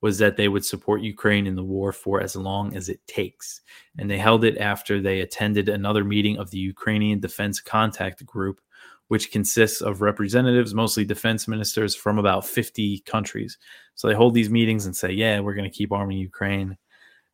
was 0.00 0.18
that 0.18 0.36
they 0.36 0.48
would 0.48 0.64
support 0.64 1.00
Ukraine 1.00 1.46
in 1.46 1.54
the 1.54 1.64
war 1.64 1.90
for 1.90 2.20
as 2.20 2.36
long 2.36 2.76
as 2.76 2.90
it 2.90 3.00
takes. 3.06 3.62
And 3.98 4.10
they 4.10 4.18
held 4.18 4.44
it 4.44 4.58
after 4.58 5.00
they 5.00 5.20
attended 5.20 5.68
another 5.68 6.04
meeting 6.04 6.36
of 6.36 6.50
the 6.50 6.58
Ukrainian 6.58 7.20
Defense 7.20 7.58
Contact 7.58 8.24
Group, 8.26 8.60
which 9.08 9.32
consists 9.32 9.80
of 9.80 10.02
representatives, 10.02 10.74
mostly 10.74 11.06
defense 11.06 11.48
ministers 11.48 11.94
from 11.94 12.18
about 12.18 12.46
50 12.46 12.98
countries. 13.06 13.56
So 13.94 14.08
they 14.08 14.14
hold 14.14 14.34
these 14.34 14.50
meetings 14.50 14.84
and 14.84 14.94
say, 14.94 15.10
yeah, 15.10 15.40
we're 15.40 15.54
going 15.54 15.70
to 15.70 15.76
keep 15.76 15.90
arming 15.90 16.18
Ukraine. 16.18 16.76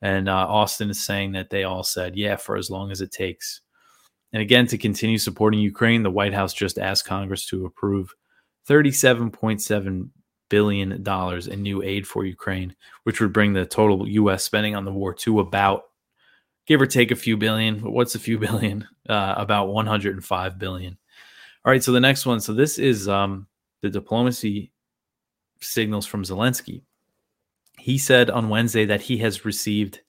And 0.02 0.28
uh, 0.28 0.46
Austin 0.48 0.90
is 0.90 1.02
saying 1.02 1.32
that 1.32 1.50
they 1.50 1.64
all 1.64 1.82
said, 1.82 2.16
yeah, 2.16 2.36
for 2.36 2.56
as 2.56 2.70
long 2.70 2.90
as 2.90 3.00
it 3.00 3.12
takes. 3.12 3.60
And 4.32 4.40
again, 4.40 4.66
to 4.68 4.78
continue 4.78 5.18
supporting 5.18 5.60
Ukraine, 5.60 6.02
the 6.02 6.10
White 6.10 6.32
House 6.32 6.54
just 6.54 6.78
asked 6.78 7.04
Congress 7.04 7.46
to 7.46 7.66
approve 7.66 8.14
$37.7 8.68 10.08
billion 10.48 10.92
in 10.92 11.62
new 11.62 11.82
aid 11.82 12.06
for 12.06 12.24
Ukraine, 12.24 12.74
which 13.04 13.20
would 13.20 13.32
bring 13.32 13.52
the 13.52 13.66
total 13.66 14.08
U.S. 14.08 14.44
spending 14.44 14.74
on 14.76 14.84
the 14.84 14.92
war 14.92 15.12
to 15.14 15.40
about, 15.40 15.82
give 16.66 16.80
or 16.80 16.86
take 16.86 17.10
a 17.10 17.16
few 17.16 17.36
billion. 17.36 17.80
But 17.80 17.90
what's 17.90 18.14
a 18.14 18.20
few 18.20 18.38
billion? 18.38 18.86
Uh, 19.08 19.34
about 19.36 19.68
105 19.68 20.58
billion. 20.58 20.98
All 21.64 21.72
right, 21.72 21.82
so 21.82 21.92
the 21.92 22.00
next 22.00 22.24
one. 22.24 22.40
So 22.40 22.54
this 22.54 22.78
is 22.78 23.08
um, 23.08 23.46
the 23.82 23.90
diplomacy 23.90 24.72
signals 25.60 26.06
from 26.06 26.22
Zelensky. 26.22 26.82
He 27.80 27.96
said 27.96 28.28
on 28.28 28.50
Wednesday 28.50 28.84
that 28.84 29.00
he 29.00 29.18
has 29.18 29.44
received 29.44 30.00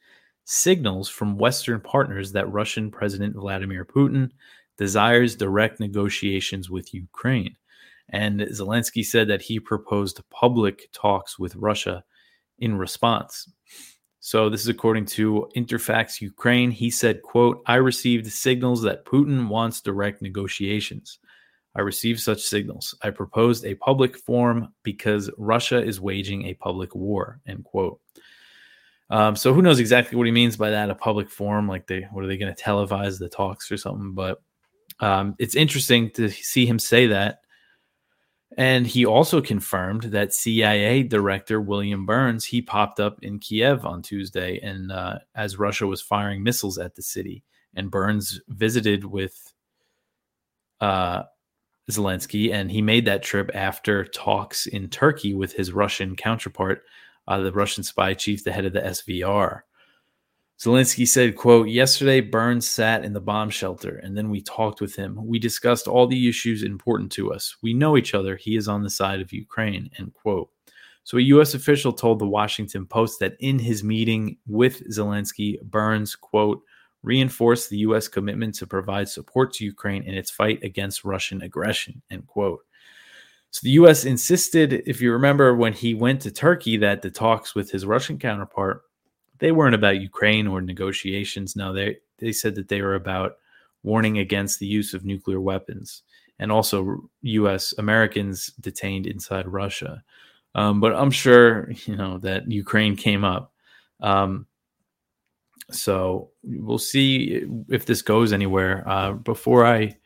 signals 0.44 1.08
from 1.08 1.38
Western 1.38 1.80
partners 1.80 2.34
that 2.34 2.52
Russian 2.52 2.92
President 2.92 3.36
Vladimir 3.36 3.86
Putin 3.86 4.30
desires 4.78 5.36
direct 5.36 5.80
negotiations 5.80 6.70
with 6.70 6.94
Ukraine. 6.94 7.56
And 8.10 8.42
Zelensky 8.42 9.06
said 9.06 9.30
that 9.30 9.42
he 9.42 9.60
proposed 9.60 10.22
public 10.30 10.90
talks 10.92 11.40
with 11.40 11.56
Russia 11.56 12.04
in 12.60 12.76
response. 12.76 13.50
So 14.20 14.50
this 14.50 14.62
is 14.62 14.68
according 14.68 15.06
to 15.18 15.50
Interfax 15.56 16.20
Ukraine. 16.20 16.72
He 16.72 16.92
said, 16.92 17.22
quote, 17.22 17.64
I 17.66 17.76
received 17.76 18.32
signals 18.32 18.82
that 18.82 19.06
Putin 19.06 19.48
wants 19.48 19.82
direct 19.82 20.22
negotiations. 20.22 21.20
I 21.76 21.82
received 21.82 22.20
such 22.20 22.42
signals. 22.42 22.96
I 23.02 23.12
proposed 23.12 23.66
a 23.66 23.76
public 23.76 24.18
forum 24.18 24.74
because 24.84 25.30
Russia 25.38 25.82
is 25.82 26.02
waging 26.02 26.46
a 26.46 26.54
public 26.56 26.94
war. 26.94 27.40
End 27.48 27.64
quote. 27.64 28.00
Um, 29.10 29.36
so 29.36 29.54
who 29.54 29.62
knows 29.62 29.80
exactly 29.80 30.18
what 30.18 30.26
he 30.26 30.32
means 30.32 30.56
by 30.56 30.70
that? 30.72 30.90
A 30.90 30.96
public 30.96 31.30
forum, 31.30 31.68
like 31.68 31.88
they 31.88 32.08
what 32.12 32.24
are 32.24 32.28
they 32.28 32.38
going 32.38 32.54
to 32.54 32.64
televise 32.64 33.20
the 33.20 33.30
talks 33.30 33.72
or 33.72 33.78
something? 33.78 34.14
But 34.14 34.42
um, 35.00 35.36
it's 35.38 35.56
interesting 35.56 36.12
to 36.12 36.30
see 36.30 36.66
him 36.66 36.80
say 36.80 37.08
that. 37.08 37.40
And 38.58 38.86
he 38.86 39.06
also 39.06 39.42
confirmed 39.42 40.04
that 40.04 40.34
CIA 40.34 41.04
Director 41.04 41.62
William 41.62 42.06
Burns 42.06 42.46
he 42.46 42.62
popped 42.62 43.00
up 43.00 43.18
in 43.22 43.40
Kiev 43.40 43.86
on 43.86 44.02
Tuesday, 44.02 44.60
and 44.60 44.92
uh, 44.92 45.20
as 45.36 45.58
Russia 45.58 45.88
was 45.88 46.02
firing 46.02 46.44
missiles 46.44 46.78
at 46.78 46.96
the 46.96 47.02
city, 47.02 47.44
and 47.76 47.90
Burns 47.90 48.42
visited 48.50 49.06
with 49.06 49.54
uh, 50.82 51.24
Zelensky, 51.92 52.52
and 52.52 52.72
he 52.72 52.82
made 52.82 53.06
that 53.06 53.24
trip 53.24 53.52
after 53.54 54.06
talks 54.06 54.66
in 54.66 54.90
Turkey 54.90 55.34
with 55.34 55.54
his 55.54 55.72
Russian 55.72 56.16
counterpart, 56.16 56.84
uh, 57.28 57.40
the 57.40 57.52
Russian 57.52 57.84
spy 57.84 58.14
chief, 58.14 58.44
the 58.44 58.52
head 58.52 58.66
of 58.66 58.74
the 58.74 58.82
SVR. 58.82 59.62
Zelensky 60.60 61.08
said, 61.08 61.36
quote, 61.36 61.70
Yesterday, 61.70 62.22
Burns 62.22 62.68
sat 62.68 63.04
in 63.04 63.14
the 63.14 63.20
bomb 63.20 63.50
shelter, 63.50 63.98
and 63.98 64.16
then 64.16 64.30
we 64.30 64.42
talked 64.42 64.80
with 64.80 64.96
him. 64.96 65.18
We 65.26 65.40
discussed 65.40 65.88
all 65.88 66.06
the 66.06 66.30
issues 66.30 66.62
important 66.62 67.12
to 67.14 67.34
us. 67.34 67.56
We 67.64 67.74
know 67.74 67.98
each 67.98 68.14
other. 68.14 68.36
He 68.36 68.56
is 68.56 68.68
on 68.68 68.84
the 68.84 68.90
side 68.90 69.22
of 69.22 69.34
Ukraine, 69.34 69.90
end 69.98 70.14
quote. 70.14 70.50
So, 71.04 71.18
a 71.18 71.22
U.S. 71.22 71.56
official 71.56 71.92
told 71.92 72.20
the 72.20 72.28
Washington 72.28 72.86
Post 72.86 73.20
that 73.22 73.36
in 73.40 73.58
his 73.58 73.84
meeting 73.84 74.38
with 74.46 74.88
Zelensky, 74.92 75.60
Burns, 75.64 76.16
quote, 76.16 76.62
reinforced 77.04 77.70
the 77.70 77.80
U.S. 77.80 78.08
commitment 78.08 78.56
to 78.56 78.68
provide 78.68 79.10
support 79.10 79.54
to 79.54 79.66
Ukraine 79.66 80.04
in 80.04 80.14
its 80.14 80.32
fight 80.32 80.64
against 80.64 81.04
Russian 81.04 81.42
aggression. 81.42 82.02
End 82.12 82.28
quote. 82.28 82.62
So 83.50 83.62
the 83.64 83.72
U.S. 83.72 84.06
insisted, 84.06 84.84
if 84.86 85.02
you 85.02 85.12
remember, 85.12 85.56
when 85.56 85.74
he 85.74 85.94
went 85.94 86.22
to 86.22 86.32
Turkey, 86.32 86.78
that 86.78 87.02
the 87.02 87.12
talks 87.12 87.54
with 87.54 87.72
his 87.72 87.86
Russian 87.86 88.18
counterpart 88.18 88.84
they 89.42 89.52
weren't 89.52 89.76
about 89.76 90.00
Ukraine 90.00 90.48
or 90.48 90.62
negotiations. 90.62 91.56
No, 91.56 91.74
they 91.74 91.98
they 92.20 92.32
said 92.32 92.56
that 92.56 92.70
they 92.70 92.82
were 92.82 92.96
about 92.96 93.38
warning 93.84 94.20
against 94.20 94.60
the 94.60 94.68
use 94.68 94.94
of 94.94 95.04
nuclear 95.04 95.42
weapons 95.42 96.04
and 96.40 96.52
also 96.52 97.10
U.S. 97.24 97.74
Americans 97.78 98.48
detained 98.62 99.08
inside 99.08 99.48
Russia. 99.48 100.04
Um, 100.54 100.80
but 100.80 100.94
I'm 100.96 101.12
sure 101.12 101.72
you 101.86 101.98
know 101.98 102.20
that 102.20 102.50
Ukraine 102.50 102.96
came 102.96 103.26
up. 103.26 103.52
Um, 104.00 104.46
so 105.72 106.30
we'll 106.44 106.78
see 106.78 107.46
if 107.70 107.86
this 107.86 108.02
goes 108.02 108.34
anywhere. 108.34 108.84
Uh, 108.88 109.14
before 109.14 109.66
I 109.66 109.98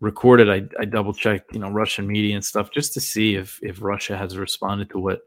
recorded, 0.00 0.50
I, 0.50 0.62
I 0.80 0.84
double 0.84 1.12
checked, 1.12 1.52
you 1.52 1.60
know, 1.60 1.70
Russian 1.70 2.06
media 2.06 2.34
and 2.34 2.44
stuff 2.44 2.70
just 2.70 2.94
to 2.94 3.00
see 3.00 3.36
if 3.36 3.58
if 3.62 3.82
Russia 3.82 4.16
has 4.16 4.36
responded 4.36 4.90
to 4.90 4.98
what 4.98 5.20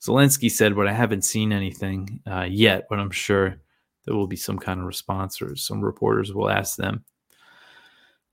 Zelensky 0.00 0.50
said, 0.50 0.74
but 0.74 0.88
I 0.88 0.92
haven't 0.92 1.24
seen 1.24 1.52
anything 1.52 2.20
uh, 2.30 2.46
yet. 2.48 2.86
But 2.88 2.98
I'm 2.98 3.10
sure 3.10 3.56
there 4.04 4.14
will 4.14 4.26
be 4.26 4.36
some 4.36 4.58
kind 4.58 4.80
of 4.80 4.86
response, 4.86 5.42
or 5.42 5.56
some 5.56 5.80
reporters 5.80 6.32
will 6.32 6.50
ask 6.50 6.76
them. 6.76 7.04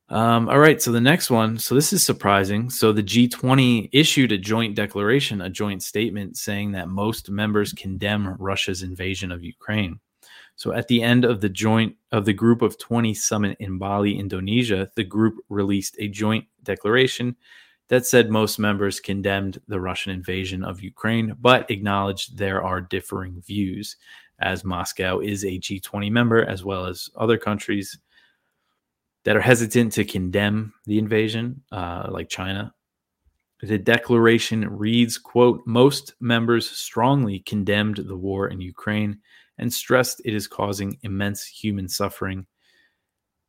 Um, 0.10 0.48
all 0.48 0.60
right, 0.60 0.82
so 0.82 0.92
the 0.94 1.02
next 1.02 1.30
one. 1.30 1.58
So 1.58 1.76
this 1.76 1.92
is 1.92 2.04
surprising. 2.04 2.70
So 2.70 2.94
the 2.94 3.04
G20 3.04 3.90
issued 3.92 4.32
a 4.32 4.38
joint 4.38 4.76
declaration, 4.76 5.42
a 5.42 5.50
joint 5.50 5.84
statement 5.84 6.38
saying 6.38 6.72
that 6.72 6.88
most 6.88 7.30
members 7.30 7.74
condemn 7.74 8.36
Russia's 8.40 8.84
invasion 8.84 9.32
of 9.34 9.44
Ukraine. 9.44 10.00
So 10.58 10.74
at 10.74 10.88
the 10.88 11.04
end 11.04 11.24
of 11.24 11.40
the 11.40 11.50
joint 11.50 11.96
of 12.12 12.26
the 12.26 12.34
Group 12.34 12.64
of 12.64 12.80
20 12.80 13.14
summit 13.14 13.58
in 13.60 13.78
Bali, 13.78 14.18
Indonesia, 14.18 14.90
the 14.96 15.04
group 15.04 15.36
released 15.50 15.96
a 16.00 16.08
joint 16.08 16.46
declaration 16.64 17.36
that 17.90 18.08
said 18.08 18.32
most 18.32 18.58
members 18.58 19.00
condemned 19.00 19.62
the 19.68 19.80
Russian 19.80 20.12
invasion 20.12 20.64
of 20.64 20.82
Ukraine, 20.82 21.36
but 21.40 21.70
acknowledged 21.70 22.38
there 22.38 22.64
are 22.64 22.82
differing 22.82 23.42
views, 23.44 23.98
as 24.40 24.66
Moscow 24.66 25.20
is 25.20 25.46
a 25.46 25.60
G20 25.60 26.12
member, 26.12 26.44
as 26.44 26.66
well 26.66 26.86
as 26.86 27.08
other 27.16 27.38
countries 27.38 28.00
that 29.26 29.38
are 29.38 29.42
hesitant 29.42 29.94
to 29.94 30.06
condemn 30.06 30.74
the 30.86 30.98
invasion, 30.98 31.62
uh, 31.72 32.08
like 32.10 32.30
China. 32.30 32.74
The 33.62 33.78
declaration 33.78 34.68
reads, 34.68 35.20
quote, 35.20 35.62
most 35.68 36.16
members 36.20 36.70
strongly 36.70 37.40
condemned 37.40 37.98
the 37.98 38.18
war 38.18 38.48
in 38.48 38.60
Ukraine 38.60 39.20
and 39.58 39.74
stressed 39.74 40.22
it 40.26 40.34
is 40.34 40.48
causing 40.48 40.98
immense 41.04 41.46
human 41.46 41.88
suffering 41.88 42.46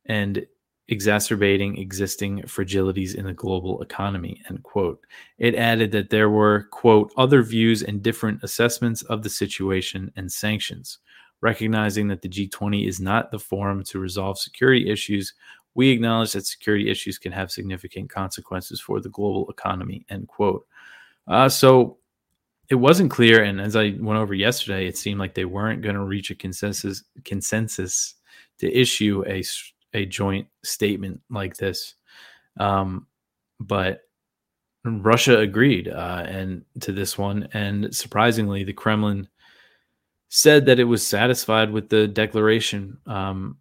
and 0.05 0.45
exacerbating 0.87 1.77
existing 1.77 2.41
fragilities 2.43 3.13
in 3.13 3.25
the 3.25 3.33
global 3.33 3.81
economy 3.81 4.41
end 4.49 4.63
quote. 4.63 5.05
It 5.37 5.53
added 5.53 5.91
that 5.91 6.09
there 6.09 6.29
were 6.29 6.67
quote 6.71 7.13
other 7.15 7.43
views 7.43 7.83
and 7.83 8.01
different 8.01 8.43
assessments 8.43 9.03
of 9.03 9.21
the 9.21 9.29
situation 9.29 10.11
and 10.15 10.31
sanctions. 10.31 10.97
Recognizing 11.41 12.07
that 12.09 12.21
the 12.21 12.27
g20 12.27 12.87
is 12.87 12.99
not 12.99 13.31
the 13.31 13.39
forum 13.39 13.83
to 13.85 13.99
resolve 13.99 14.37
security 14.37 14.89
issues 14.89 15.33
we 15.75 15.91
acknowledge 15.91 16.33
that 16.33 16.45
security 16.45 16.89
issues 16.89 17.17
can 17.17 17.31
have 17.31 17.51
significant 17.51 18.09
consequences 18.09 18.81
for 18.81 18.99
the 18.99 19.07
global 19.07 19.49
economy 19.49 20.05
end 20.09 20.27
quote. 20.27 20.67
Uh, 21.27 21.47
so 21.47 21.98
it 22.69 22.75
wasn't 22.75 23.11
clear, 23.11 23.43
and 23.43 23.59
as 23.59 23.75
I 23.75 23.95
went 23.99 24.19
over 24.19 24.33
yesterday, 24.33 24.87
it 24.87 24.97
seemed 24.97 25.19
like 25.19 25.33
they 25.33 25.45
weren't 25.45 25.81
going 25.81 25.95
to 25.95 26.03
reach 26.03 26.29
a 26.29 26.35
consensus 26.35 27.03
consensus 27.25 28.15
to 28.59 28.71
issue 28.71 29.23
a 29.27 29.43
a 29.93 30.05
joint 30.05 30.47
statement 30.63 31.19
like 31.29 31.57
this. 31.57 31.95
Um, 32.59 33.07
but 33.59 34.01
Russia 34.85 35.39
agreed 35.39 35.87
uh, 35.87 36.23
and 36.27 36.63
to 36.81 36.91
this 36.91 37.17
one, 37.17 37.49
and 37.53 37.93
surprisingly, 37.93 38.63
the 38.63 38.73
Kremlin 38.73 39.27
said 40.29 40.67
that 40.67 40.79
it 40.79 40.83
was 40.83 41.05
satisfied 41.05 41.71
with 41.71 41.89
the 41.89 42.07
declaration. 42.07 42.97
Um, 43.07 43.57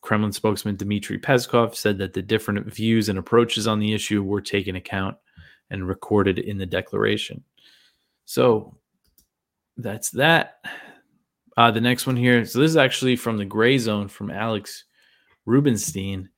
Kremlin 0.00 0.32
spokesman 0.32 0.76
Dmitry 0.76 1.18
Peskov 1.18 1.74
said 1.76 1.98
that 1.98 2.14
the 2.14 2.22
different 2.22 2.66
views 2.72 3.08
and 3.10 3.18
approaches 3.18 3.66
on 3.66 3.78
the 3.78 3.92
issue 3.92 4.22
were 4.22 4.40
taken 4.40 4.76
account 4.76 5.16
and 5.70 5.86
recorded 5.86 6.38
in 6.38 6.58
the 6.58 6.66
declaration. 6.66 7.44
So 8.26 8.76
that's 9.78 10.10
that. 10.10 10.58
Uh, 11.56 11.70
the 11.70 11.80
next 11.80 12.06
one 12.06 12.16
here. 12.16 12.44
So 12.44 12.58
this 12.58 12.70
is 12.70 12.76
actually 12.76 13.16
from 13.16 13.38
the 13.38 13.44
gray 13.46 13.78
zone 13.78 14.08
from 14.08 14.30
Alex 14.30 14.84
Rubinstein. 15.46 16.28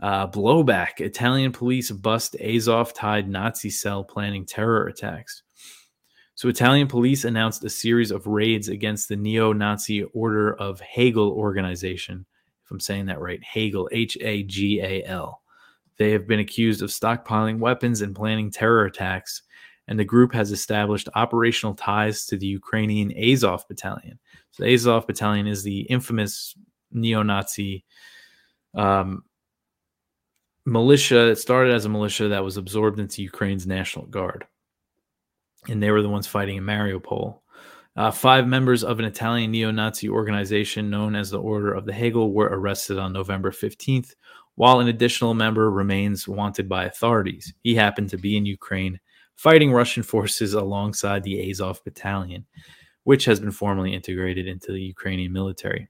Uh, 0.00 0.26
blowback. 0.26 1.00
Italian 1.00 1.52
police 1.52 1.90
bust 1.90 2.34
Azov 2.40 2.92
tied 2.92 3.28
Nazi 3.28 3.70
cell 3.70 4.02
planning 4.02 4.44
terror 4.44 4.86
attacks. 4.86 5.42
So, 6.34 6.48
Italian 6.48 6.88
police 6.88 7.24
announced 7.24 7.62
a 7.62 7.70
series 7.70 8.10
of 8.10 8.26
raids 8.26 8.68
against 8.68 9.08
the 9.08 9.14
neo 9.14 9.52
Nazi 9.52 10.02
Order 10.02 10.54
of 10.54 10.80
Hagal 10.80 11.30
organization. 11.30 12.26
If 12.64 12.70
I'm 12.72 12.80
saying 12.80 13.06
that 13.06 13.20
right, 13.20 13.40
Hagal, 13.42 13.86
H 13.92 14.18
A 14.20 14.42
G 14.42 14.80
A 14.80 15.04
L. 15.04 15.42
They 15.98 16.10
have 16.10 16.26
been 16.26 16.40
accused 16.40 16.82
of 16.82 16.90
stockpiling 16.90 17.60
weapons 17.60 18.00
and 18.00 18.16
planning 18.16 18.50
terror 18.50 18.86
attacks, 18.86 19.42
and 19.88 19.98
the 19.98 20.04
group 20.04 20.32
has 20.32 20.52
established 20.52 21.08
operational 21.14 21.74
ties 21.74 22.26
to 22.26 22.36
the 22.36 22.46
Ukrainian 22.46 23.12
Azov 23.16 23.66
Battalion. 23.68 24.18
So, 24.52 24.64
the 24.64 24.72
Azov 24.72 25.06
Battalion 25.06 25.46
is 25.46 25.62
the 25.62 25.80
infamous 25.82 26.54
neo 26.90 27.22
Nazi 27.22 27.84
um, 28.74 29.24
militia. 30.64 31.30
It 31.30 31.36
started 31.36 31.74
as 31.74 31.84
a 31.84 31.88
militia 31.88 32.28
that 32.28 32.44
was 32.44 32.56
absorbed 32.56 33.00
into 33.00 33.22
Ukraine's 33.22 33.66
National 33.66 34.06
Guard 34.06 34.46
and 35.68 35.82
they 35.82 35.90
were 35.90 36.02
the 36.02 36.08
ones 36.08 36.26
fighting 36.26 36.56
in 36.56 36.64
Mariupol. 36.64 37.38
Uh, 37.94 38.10
five 38.10 38.46
members 38.46 38.82
of 38.82 38.98
an 38.98 39.04
Italian 39.04 39.50
neo 39.50 39.70
Nazi 39.70 40.08
organization 40.08 40.88
known 40.88 41.14
as 41.14 41.30
the 41.30 41.40
Order 41.40 41.74
of 41.74 41.84
the 41.84 41.92
Hagal 41.92 42.32
were 42.32 42.46
arrested 42.46 42.98
on 42.98 43.12
November 43.12 43.50
15th, 43.50 44.14
while 44.54 44.80
an 44.80 44.88
additional 44.88 45.34
member 45.34 45.70
remains 45.70 46.26
wanted 46.26 46.68
by 46.68 46.84
authorities. 46.84 47.52
He 47.62 47.74
happened 47.74 48.08
to 48.10 48.18
be 48.18 48.36
in 48.36 48.46
Ukraine 48.46 48.98
fighting 49.36 49.72
Russian 49.72 50.02
forces 50.02 50.54
alongside 50.54 51.22
the 51.22 51.50
Azov 51.50 51.82
Battalion, 51.84 52.46
which 53.04 53.24
has 53.24 53.40
been 53.40 53.50
formally 53.50 53.94
integrated 53.94 54.46
into 54.46 54.72
the 54.72 54.82
Ukrainian 54.82 55.32
military. 55.32 55.88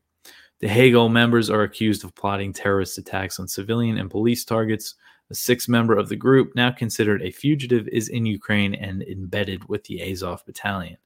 The 0.61 0.69
Hagal 0.69 1.11
members 1.11 1.51
are 1.51 1.63
accused 1.63 2.05
of 2.05 2.15
plotting 2.15 2.53
terrorist 2.53 2.97
attacks 2.97 3.41
on 3.41 3.49
civilian 3.49 3.99
and 3.99 4.11
police 4.11 4.45
targets, 4.45 4.95
a 5.31 5.35
sixth 5.35 5.69
member 5.69 5.97
of 5.97 6.09
the 6.09 6.17
group, 6.17 6.55
now 6.55 6.71
considered 6.71 7.23
a 7.23 7.31
fugitive, 7.31 7.89
is 7.89 8.09
in 8.09 8.27
Ukraine 8.27 8.75
and 8.75 9.03
embedded 9.03 9.69
with 9.69 9.83
the 9.85 10.01
Azov 10.03 10.45
battalion. 10.47 10.99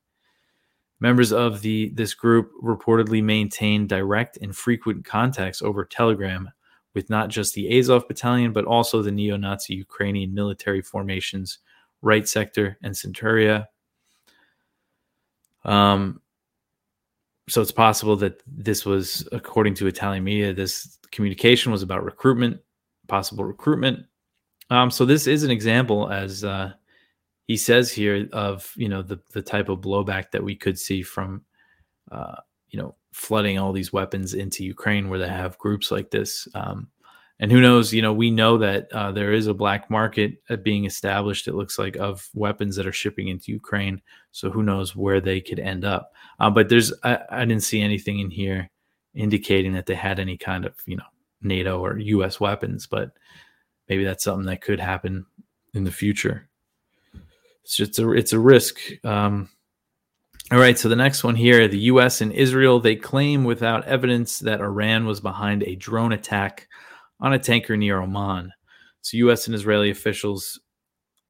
Members 1.01 1.33
of 1.33 1.63
the 1.63 1.91
this 1.95 2.15
group 2.15 2.51
reportedly 2.63 3.23
maintain 3.23 3.87
direct 3.87 4.39
and 4.39 4.57
frequent 4.57 5.05
contacts 5.05 5.63
over 5.63 5.85
Telegram 5.85 6.51
with 6.95 7.11
not 7.11 7.29
just 7.29 7.55
the 7.55 7.79
Azov 7.79 8.09
battalion 8.09 8.53
but 8.53 8.65
also 8.65 9.03
the 9.03 9.13
neo-Nazi 9.13 9.75
Ukrainian 9.75 10.33
military 10.33 10.81
formations 10.81 11.59
Right 12.03 12.29
Sector 12.29 12.79
and 12.83 12.95
Centuria. 12.95 13.67
Um, 15.65 16.21
so 17.49 17.61
it's 17.63 17.73
possible 17.73 18.17
that 18.17 18.43
this 18.47 18.85
was, 18.85 19.29
according 19.33 19.75
to 19.75 19.87
Italian 19.87 20.25
media, 20.25 20.53
this 20.53 20.99
communication 21.11 21.73
was 21.73 21.83
about 21.83 22.05
recruitment, 22.05 22.61
possible 23.09 23.45
recruitment 23.45 24.07
um, 24.71 24.91
so 24.91 25.05
this 25.05 25.27
is 25.27 25.45
an 25.45 25.51
example, 25.51 26.11
as 26.11 26.45
uh, 26.45 26.73
he 27.47 27.57
says 27.57 27.93
here, 27.93 28.29
of 28.33 28.73
you 28.77 28.89
know 28.89 29.03
the 29.03 29.21
the 29.33 29.43
type 29.43 29.69
of 29.69 29.81
blowback 29.81 30.31
that 30.33 30.43
we 30.43 30.57
could 30.57 30.79
see 30.79 31.03
from 31.03 31.45
uh, 32.11 32.37
you 32.71 32.79
know 32.79 32.97
flooding 33.13 33.59
all 33.59 33.73
these 33.73 33.93
weapons 33.93 34.35
into 34.35 34.65
Ukraine, 34.65 35.09
where 35.09 35.19
they 35.19 35.29
have 35.29 35.59
groups 35.59 35.91
like 35.91 36.11
this. 36.11 36.49
Um, 36.55 36.89
and 37.39 37.53
who 37.53 37.61
knows? 37.61 37.93
You 37.93 38.01
know, 38.01 38.13
we 38.13 38.31
know 38.31 38.57
that 38.59 38.91
uh, 38.93 39.13
there 39.13 39.33
is 39.33 39.47
a 39.47 39.55
black 39.55 39.91
market 39.91 40.43
uh, 40.49 40.57
being 40.57 40.87
established. 40.87 41.47
It 41.47 41.55
looks 41.55 41.79
like 41.79 41.97
of 41.97 42.29
weapons 42.35 42.77
that 42.77 42.87
are 42.87 42.93
shipping 42.93 43.29
into 43.29 43.53
Ukraine. 43.53 44.01
So 44.33 44.51
who 44.51 44.63
knows 44.63 44.97
where 44.97 45.21
they 45.21 45.41
could 45.41 45.59
end 45.59 45.85
up? 45.85 46.13
Uh, 46.41 46.51
but 46.51 46.69
there's 46.69 46.93
I, 47.03 47.19
I 47.31 47.45
didn't 47.45 47.63
see 47.63 47.83
anything 47.83 48.21
in 48.21 48.31
here 48.31 48.71
indicating 49.15 49.75
that 49.75 49.87
they 49.87 49.95
had 49.95 50.19
any 50.19 50.39
kind 50.39 50.65
of 50.65 50.75
you 50.87 50.97
know 50.97 51.05
NATO 51.43 51.79
or 51.79 51.99
U.S. 51.99 52.41
weapons, 52.41 52.87
but 52.87 53.11
maybe 53.89 54.05
that's 54.05 54.25
something 54.25 54.47
that 54.47 54.63
could 54.63 54.81
happen 54.81 55.27
in 55.75 55.85
the 55.85 55.93
future. 55.93 56.49
It's 57.65 57.77
just 57.77 57.99
a 57.99 58.11
it's 58.13 58.33
a 58.33 58.39
risk. 58.39 58.79
Um, 59.05 59.51
all 60.53 60.59
right, 60.59 60.79
so 60.79 60.89
the 60.89 60.97
next 60.97 61.25
one 61.25 61.35
here, 61.35 61.67
the 61.69 61.79
U.S. 61.81 62.23
and 62.23 62.33
Israel 62.33 62.81
they 62.81 62.97
claim 62.97 63.45
without 63.45 63.85
evidence 63.85 64.39
that 64.39 64.61
Iran 64.61 65.05
was 65.05 65.21
behind 65.21 65.65
a 65.65 65.75
drone 65.75 66.13
attack 66.13 66.69
on 67.21 67.33
a 67.33 67.39
tanker 67.39 67.77
near 67.77 68.01
Oman. 68.01 68.53
So 69.03 69.17
U.S. 69.19 69.47
and 69.47 69.55
Israeli 69.55 69.91
officials 69.91 70.61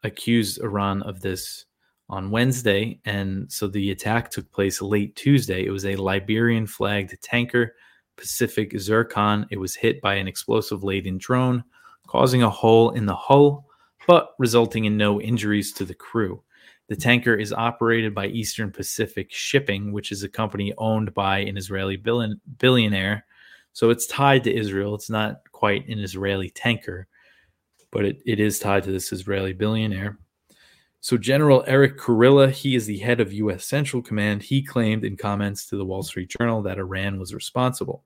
accused 0.03 0.61
Iran 0.63 1.03
of 1.03 1.21
this 1.21 1.65
on 2.09 2.31
Wednesday, 2.31 3.01
and 3.05 3.51
so 3.51 3.67
the 3.67 3.91
attack 3.91 4.31
took 4.31 4.51
place 4.53 4.81
late 4.81 5.17
Tuesday. 5.17 5.65
It 5.65 5.71
was 5.71 5.87
a 5.87 5.97
Liberian 5.97 6.67
flagged 6.67 7.21
tanker, 7.23 7.75
Pacific 8.17 8.79
Zircon. 8.79 9.47
It 9.51 9.59
was 9.59 9.75
hit 9.75 10.01
by 10.01 10.15
an 10.15 10.29
explosive 10.29 10.85
laden 10.85 11.19
drone 11.19 11.65
causing 12.07 12.43
a 12.43 12.51
hole 12.51 12.91
in 12.91 13.07
the 13.07 13.17
hull, 13.17 13.67
but 14.07 14.31
resulting 14.39 14.85
in 14.85 14.97
no 14.97 15.21
injuries 15.21 15.73
to 15.73 15.85
the 15.85 15.95
crew. 15.95 16.43
The 16.89 16.97
tanker 16.97 17.35
is 17.35 17.53
operated 17.53 18.15
by 18.15 18.29
Eastern 18.29 18.71
Pacific 18.71 19.33
Shipping, 19.33 19.93
which 19.93 20.13
is 20.13 20.23
a 20.23 20.29
company 20.29 20.73
owned 20.79 21.13
by 21.15 21.39
an 21.39 21.57
Israeli 21.57 21.97
billionaire. 21.97 23.27
So 23.73 23.91
it's 23.91 24.07
tied 24.07 24.45
to 24.45 24.57
Israel. 24.57 24.95
It's 24.95 25.11
not 25.11 25.41
quite 25.57 25.89
an 25.89 25.99
Israeli 25.99 26.51
tanker, 26.51 27.09
but 27.91 28.05
it, 28.05 28.23
it 28.27 28.41
is 28.41 28.59
tied 28.59 28.85
to 28.85 28.93
this 28.93 29.13
Israeli 29.13 29.53
billionaire. 29.53 30.19
So 31.01 31.17
General 31.17 31.65
Eric 31.67 31.99
Kurilla, 31.99 32.51
he 32.51 32.75
is 32.75 32.87
the 32.87 32.99
head 32.99 33.21
of 33.21 33.33
U.S. 33.33 33.65
Central 33.65 34.03
Command. 34.03 34.43
He 34.43 34.63
claimed 34.63 35.05
in 35.05 35.17
comments 35.17 35.67
to 35.67 35.77
the 35.77 35.85
Wall 35.85 36.03
Street 36.03 36.35
Journal 36.39 36.63
that 36.63 36.79
Iran 36.79 37.19
was 37.19 37.33
responsible 37.33 38.05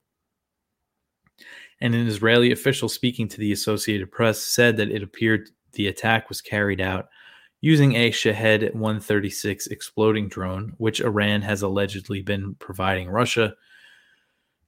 and 1.81 1.95
an 1.95 2.07
Israeli 2.07 2.53
official 2.53 2.89
speaking 2.89 3.29
to 3.29 3.39
the 3.39 3.53
Associated 3.53 4.11
Press 4.11 4.39
said 4.39 4.77
that 4.77 4.91
it 4.91 5.03
appeared 5.03 5.51
the 5.73 5.89
attack 5.89 6.29
was 6.29 6.41
carried 6.41 6.81
out 6.81 7.09
using 7.61 7.95
a 7.95 8.11
Shahed 8.11 8.75
136 8.75 9.67
exploding 9.69 10.29
drone, 10.29 10.73
which 10.79 11.01
Iran 11.01 11.43
has 11.43 11.63
allegedly 11.63 12.23
been 12.23 12.55
providing 12.55 13.09
Russia. 13.09 13.55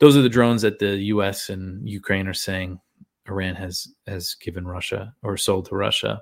Those 0.03 0.17
are 0.17 0.23
the 0.23 0.29
drones 0.29 0.63
that 0.63 0.81
the 0.81 0.97
US 1.15 1.49
and 1.49 1.89
Ukraine 1.89 2.27
are 2.27 2.35
saying 2.35 2.81
Iran 3.29 3.55
has 3.55 3.87
has 4.09 4.35
given 4.35 4.67
Russia 4.67 5.15
or 5.23 5.37
sold 5.37 5.67
to 5.67 5.77
Russia. 5.77 6.21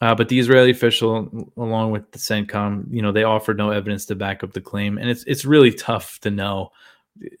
Uh, 0.00 0.14
but 0.14 0.30
the 0.30 0.38
Israeli 0.38 0.70
official, 0.70 1.28
along 1.58 1.90
with 1.90 2.10
the 2.10 2.18
CENTCOM, 2.18 2.86
you 2.90 3.02
know, 3.02 3.12
they 3.12 3.24
offered 3.24 3.58
no 3.58 3.68
evidence 3.68 4.06
to 4.06 4.14
back 4.14 4.42
up 4.42 4.54
the 4.54 4.62
claim, 4.62 4.96
and 4.96 5.10
it's 5.10 5.24
it's 5.24 5.44
really 5.44 5.70
tough 5.70 6.20
to 6.20 6.30
know 6.30 6.70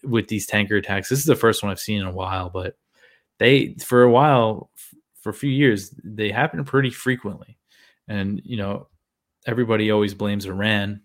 with 0.04 0.28
these 0.28 0.44
tanker 0.44 0.76
attacks. 0.76 1.08
This 1.08 1.20
is 1.20 1.24
the 1.24 1.34
first 1.34 1.62
one 1.62 1.72
I've 1.72 1.80
seen 1.80 2.02
in 2.02 2.06
a 2.06 2.12
while, 2.12 2.50
but 2.50 2.76
they 3.38 3.74
for 3.82 4.02
a 4.02 4.10
while 4.10 4.68
for 5.22 5.30
a 5.30 5.34
few 5.34 5.50
years 5.50 5.94
they 6.04 6.30
happen 6.30 6.62
pretty 6.64 6.90
frequently. 6.90 7.56
And 8.08 8.42
you 8.44 8.58
know, 8.58 8.88
everybody 9.46 9.90
always 9.90 10.12
blames 10.12 10.44
Iran. 10.44 11.00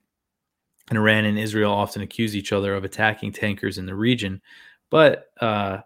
And 0.89 0.97
Iran 0.97 1.25
and 1.25 1.37
Israel 1.37 1.71
often 1.71 2.01
accuse 2.01 2.35
each 2.35 2.53
other 2.53 2.73
of 2.73 2.83
attacking 2.83 3.33
tankers 3.33 3.77
in 3.77 3.85
the 3.85 3.95
region. 3.95 4.41
But 4.89 5.25
uh, 5.41 5.79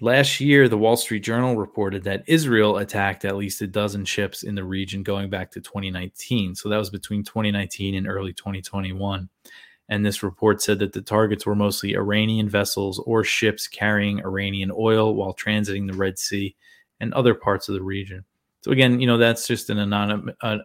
last 0.00 0.40
year, 0.40 0.68
the 0.68 0.78
Wall 0.78 0.96
Street 0.96 1.20
Journal 1.20 1.56
reported 1.56 2.04
that 2.04 2.24
Israel 2.26 2.78
attacked 2.78 3.24
at 3.24 3.36
least 3.36 3.62
a 3.62 3.66
dozen 3.66 4.04
ships 4.04 4.44
in 4.44 4.54
the 4.54 4.64
region 4.64 5.02
going 5.02 5.28
back 5.28 5.50
to 5.52 5.60
2019. 5.60 6.54
So 6.54 6.68
that 6.68 6.76
was 6.76 6.90
between 6.90 7.24
2019 7.24 7.96
and 7.96 8.06
early 8.06 8.32
2021. 8.32 9.28
And 9.88 10.06
this 10.06 10.22
report 10.22 10.62
said 10.62 10.78
that 10.78 10.92
the 10.92 11.02
targets 11.02 11.44
were 11.44 11.56
mostly 11.56 11.96
Iranian 11.96 12.48
vessels 12.48 13.00
or 13.00 13.24
ships 13.24 13.66
carrying 13.66 14.20
Iranian 14.20 14.70
oil 14.76 15.16
while 15.16 15.34
transiting 15.34 15.90
the 15.90 15.98
Red 15.98 16.16
Sea 16.16 16.54
and 17.00 17.12
other 17.12 17.34
parts 17.34 17.68
of 17.68 17.74
the 17.74 17.82
region. 17.82 18.24
So 18.62 18.70
again, 18.70 19.00
you 19.00 19.06
know 19.06 19.18
that's 19.18 19.48
just 19.48 19.68
an 19.70 19.78
anonymous 19.78 20.36
a, 20.42 20.58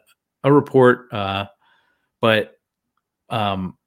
a 0.44 0.54
report, 0.54 1.12
uh, 1.12 1.46
but 2.22 2.55
um, 3.30 3.78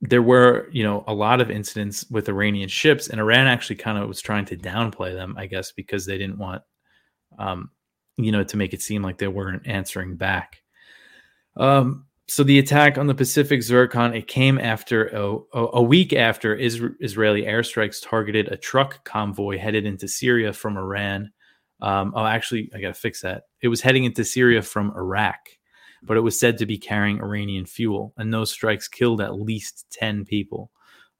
there 0.00 0.22
were 0.22 0.68
you 0.72 0.82
know 0.82 1.04
a 1.06 1.14
lot 1.14 1.40
of 1.40 1.50
incidents 1.50 2.04
with 2.10 2.28
Iranian 2.28 2.68
ships, 2.68 3.08
and 3.08 3.20
Iran 3.20 3.46
actually 3.46 3.76
kind 3.76 3.98
of 3.98 4.08
was 4.08 4.20
trying 4.20 4.44
to 4.46 4.56
downplay 4.56 5.14
them, 5.14 5.34
I 5.38 5.46
guess, 5.46 5.72
because 5.72 6.06
they 6.06 6.18
didn't 6.18 6.38
want 6.38 6.62
um, 7.38 7.70
you 8.16 8.32
know 8.32 8.44
to 8.44 8.56
make 8.56 8.74
it 8.74 8.82
seem 8.82 9.02
like 9.02 9.18
they 9.18 9.28
weren't 9.28 9.66
answering 9.66 10.16
back. 10.16 10.62
Um, 11.56 12.06
so 12.28 12.42
the 12.44 12.58
attack 12.58 12.98
on 12.98 13.06
the 13.06 13.14
Pacific 13.14 13.62
Zircon 13.62 14.14
it 14.14 14.26
came 14.26 14.58
after 14.58 15.08
a, 15.08 15.38
a 15.74 15.82
week 15.82 16.12
after 16.12 16.56
Israeli 16.58 17.42
airstrikes 17.42 18.02
targeted 18.02 18.48
a 18.48 18.56
truck 18.56 19.04
convoy 19.04 19.58
headed 19.58 19.84
into 19.84 20.08
Syria 20.08 20.52
from 20.52 20.76
Iran. 20.76 21.30
Um, 21.80 22.12
oh, 22.16 22.24
actually, 22.24 22.70
I 22.74 22.80
got 22.80 22.88
to 22.88 23.00
fix 23.00 23.20
that. 23.22 23.44
It 23.60 23.68
was 23.68 23.80
heading 23.80 24.04
into 24.04 24.24
Syria 24.24 24.62
from 24.62 24.92
Iraq, 24.96 25.40
but 26.02 26.16
it 26.16 26.20
was 26.20 26.38
said 26.38 26.58
to 26.58 26.66
be 26.66 26.78
carrying 26.78 27.20
Iranian 27.20 27.66
fuel, 27.66 28.12
and 28.16 28.32
those 28.32 28.50
strikes 28.50 28.88
killed 28.88 29.20
at 29.20 29.38
least 29.38 29.86
ten 29.90 30.24
people. 30.24 30.70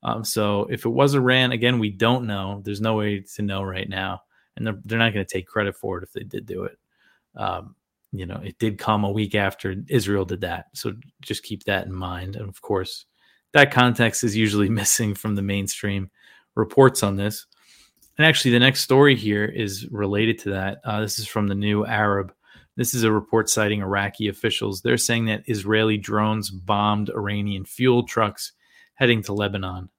Um, 0.02 0.24
so 0.24 0.66
if 0.70 0.84
it 0.84 0.90
was 0.90 1.14
Iran, 1.14 1.52
again, 1.52 1.78
we 1.78 1.90
don't 1.90 2.26
know. 2.26 2.60
There's 2.64 2.80
no 2.80 2.94
way 2.94 3.24
to 3.36 3.42
know 3.42 3.62
right 3.62 3.88
now, 3.88 4.22
and 4.56 4.66
they're, 4.66 4.78
they're 4.84 4.98
not 4.98 5.14
going 5.14 5.24
to 5.24 5.32
take 5.32 5.46
credit 5.46 5.76
for 5.76 5.98
it 5.98 6.04
if 6.04 6.12
they 6.12 6.24
did 6.24 6.46
do 6.46 6.64
it. 6.64 6.78
Um, 7.36 7.76
you 8.12 8.26
know, 8.26 8.40
it 8.44 8.58
did 8.58 8.78
come 8.78 9.04
a 9.04 9.10
week 9.10 9.34
after 9.34 9.74
Israel 9.88 10.24
did 10.24 10.42
that. 10.42 10.66
So 10.74 10.92
just 11.22 11.42
keep 11.42 11.64
that 11.64 11.86
in 11.86 11.92
mind. 11.94 12.36
And 12.36 12.48
of 12.48 12.60
course, 12.60 13.06
that 13.52 13.72
context 13.72 14.22
is 14.22 14.36
usually 14.36 14.68
missing 14.80 15.14
from 15.14 15.34
the 15.34 15.42
mainstream 15.42 16.10
reports 16.54 17.02
on 17.02 17.16
this. 17.16 17.46
And 18.18 18.26
actually, 18.26 18.50
the 18.50 18.58
next 18.58 18.80
story 18.80 19.16
here 19.16 19.46
is 19.46 19.90
related 19.90 20.38
to 20.40 20.50
that. 20.50 20.80
Uh, 20.84 21.00
this 21.00 21.18
is 21.18 21.26
from 21.26 21.48
the 21.48 21.54
New 21.54 21.86
Arab. 21.86 22.34
This 22.76 22.94
is 22.94 23.02
a 23.02 23.12
report 23.12 23.48
citing 23.48 23.82
Iraqi 23.82 24.28
officials. 24.28 24.80
They're 24.80 24.96
saying 24.96 25.26
that 25.26 25.44
Israeli 25.46 25.98
drones 25.98 26.50
bombed 26.50 27.10
Iranian 27.10 27.64
fuel 27.64 28.04
trucks 28.04 28.52
heading 28.94 29.22
to 29.24 29.32
Lebanon. 29.32 29.90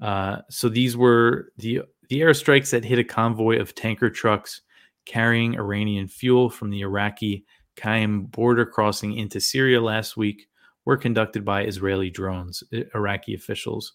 Uh, 0.00 0.38
so 0.50 0.68
these 0.68 0.96
were 0.96 1.52
the 1.56 1.82
the 2.10 2.20
airstrikes 2.20 2.70
that 2.70 2.84
hit 2.84 2.98
a 2.98 3.04
convoy 3.04 3.58
of 3.58 3.74
tanker 3.74 4.10
trucks 4.10 4.60
carrying 5.06 5.56
Iranian 5.56 6.08
fuel 6.08 6.50
from 6.50 6.70
the 6.70 6.82
Iraqi 6.82 7.44
Qaim 7.76 8.30
border 8.30 8.66
crossing 8.66 9.16
into 9.16 9.40
Syria 9.40 9.80
last 9.80 10.16
week 10.16 10.48
were 10.84 10.96
conducted 10.96 11.44
by 11.44 11.64
Israeli 11.64 12.10
drones. 12.10 12.62
Iraqi 12.94 13.34
officials 13.34 13.94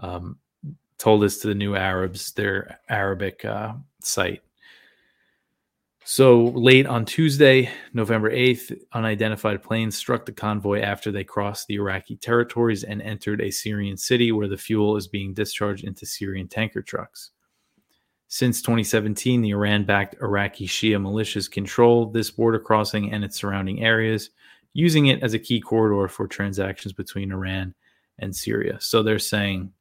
um, 0.00 0.38
told 0.98 1.22
this 1.22 1.38
to 1.38 1.48
the 1.48 1.54
New 1.54 1.76
Arabs, 1.76 2.32
their 2.32 2.80
Arabic 2.88 3.44
uh, 3.44 3.74
site. 4.02 4.42
So 6.08 6.44
late 6.54 6.86
on 6.86 7.04
Tuesday, 7.04 7.68
November 7.92 8.30
8th, 8.30 8.80
unidentified 8.92 9.60
planes 9.60 9.96
struck 9.96 10.24
the 10.24 10.30
convoy 10.30 10.80
after 10.80 11.10
they 11.10 11.24
crossed 11.24 11.66
the 11.66 11.74
Iraqi 11.74 12.14
territories 12.14 12.84
and 12.84 13.02
entered 13.02 13.40
a 13.40 13.50
Syrian 13.50 13.96
city 13.96 14.30
where 14.30 14.46
the 14.46 14.56
fuel 14.56 14.96
is 14.96 15.08
being 15.08 15.34
discharged 15.34 15.82
into 15.82 16.06
Syrian 16.06 16.46
tanker 16.46 16.80
trucks. 16.80 17.32
Since 18.28 18.62
2017, 18.62 19.42
the 19.42 19.50
Iran 19.50 19.84
backed 19.84 20.14
Iraqi 20.22 20.68
Shia 20.68 21.02
militias 21.02 21.50
control 21.50 22.06
this 22.06 22.30
border 22.30 22.60
crossing 22.60 23.12
and 23.12 23.24
its 23.24 23.36
surrounding 23.36 23.82
areas, 23.82 24.30
using 24.74 25.06
it 25.06 25.24
as 25.24 25.34
a 25.34 25.40
key 25.40 25.60
corridor 25.60 26.06
for 26.06 26.28
transactions 26.28 26.92
between 26.92 27.32
Iran 27.32 27.74
and 28.20 28.34
Syria. 28.34 28.78
So 28.80 29.02
they're 29.02 29.18
saying 29.18 29.72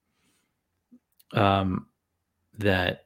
um, 1.33 1.85
that 2.57 3.04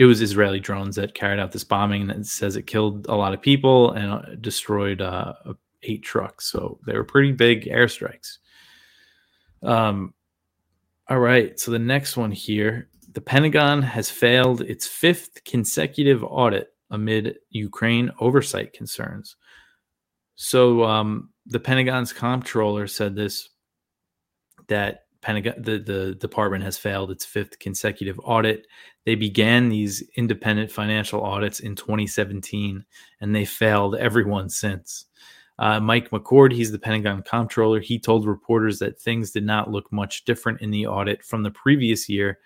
it 0.00 0.06
was 0.06 0.22
Israeli 0.22 0.60
drones 0.60 0.96
that 0.96 1.14
carried 1.14 1.38
out 1.38 1.52
this 1.52 1.62
bombing 1.62 2.06
that 2.06 2.24
says 2.24 2.56
it 2.56 2.66
killed 2.66 3.06
a 3.10 3.14
lot 3.14 3.34
of 3.34 3.42
people 3.42 3.92
and 3.92 4.10
uh, 4.10 4.22
destroyed 4.40 5.02
uh, 5.02 5.34
eight 5.82 6.02
trucks. 6.02 6.46
So 6.50 6.80
they 6.86 6.94
were 6.94 7.04
pretty 7.04 7.32
big 7.32 7.66
airstrikes. 7.66 8.38
Um, 9.62 10.14
all 11.10 11.18
right. 11.18 11.60
So 11.60 11.70
the 11.70 11.78
next 11.78 12.16
one 12.16 12.32
here 12.32 12.88
the 13.12 13.20
Pentagon 13.20 13.82
has 13.82 14.08
failed 14.08 14.62
its 14.62 14.86
fifth 14.86 15.44
consecutive 15.44 16.24
audit 16.24 16.68
amid 16.90 17.36
Ukraine 17.50 18.10
oversight 18.20 18.72
concerns. 18.72 19.36
So 20.34 20.82
um, 20.82 21.28
the 21.44 21.60
Pentagon's 21.60 22.14
comptroller 22.14 22.86
said 22.86 23.14
this 23.14 23.50
that 24.68 25.04
Pentagon, 25.22 25.54
the, 25.58 25.78
the 25.78 26.14
department 26.14 26.64
has 26.64 26.78
failed 26.78 27.10
its 27.10 27.24
fifth 27.24 27.58
consecutive 27.58 28.18
audit. 28.22 28.66
They 29.04 29.14
began 29.14 29.68
these 29.68 30.02
independent 30.16 30.70
financial 30.70 31.22
audits 31.22 31.60
in 31.60 31.76
2017, 31.76 32.84
and 33.20 33.34
they 33.34 33.44
failed 33.44 33.96
everyone 33.96 34.48
since. 34.48 35.06
Uh, 35.58 35.78
Mike 35.78 36.10
McCord, 36.10 36.52
he's 36.52 36.72
the 36.72 36.78
Pentagon 36.78 37.22
comptroller. 37.22 37.80
He 37.80 37.98
told 37.98 38.26
reporters 38.26 38.78
that 38.78 38.98
things 38.98 39.30
did 39.30 39.44
not 39.44 39.70
look 39.70 39.92
much 39.92 40.24
different 40.24 40.62
in 40.62 40.70
the 40.70 40.86
audit 40.86 41.22
from 41.22 41.42
the 41.42 41.50
previous 41.50 42.08
year, 42.08 42.38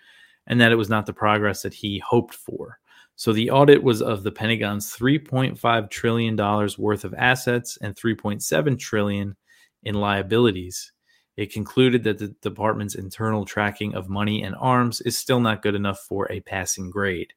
and 0.47 0.59
that 0.59 0.73
it 0.73 0.75
was 0.75 0.89
not 0.89 1.05
the 1.05 1.13
progress 1.13 1.61
that 1.61 1.73
he 1.73 1.99
hoped 1.99 2.33
for. 2.33 2.79
So 3.15 3.31
the 3.31 3.49
audit 3.49 3.81
was 3.81 4.01
of 4.01 4.23
the 4.23 4.31
Pentagon's 4.31 4.93
3.5 4.93 5.89
trillion 5.89 6.35
dollars 6.35 6.77
worth 6.77 7.05
of 7.05 7.13
assets 7.13 7.77
and 7.81 7.95
3.7 7.95 8.77
trillion 8.77 9.37
in 9.83 9.95
liabilities. 9.95 10.91
It 11.37 11.51
concluded 11.51 12.03
that 12.05 12.19
the 12.19 12.29
department's 12.41 12.95
internal 12.95 13.45
tracking 13.45 13.93
of 13.93 14.09
money 14.09 14.43
and 14.43 14.55
arms 14.57 15.01
is 15.01 15.17
still 15.17 15.39
not 15.39 15.61
good 15.61 15.75
enough 15.75 15.99
for 15.99 16.31
a 16.31 16.39
passing 16.41 16.89
grade. 16.89 17.33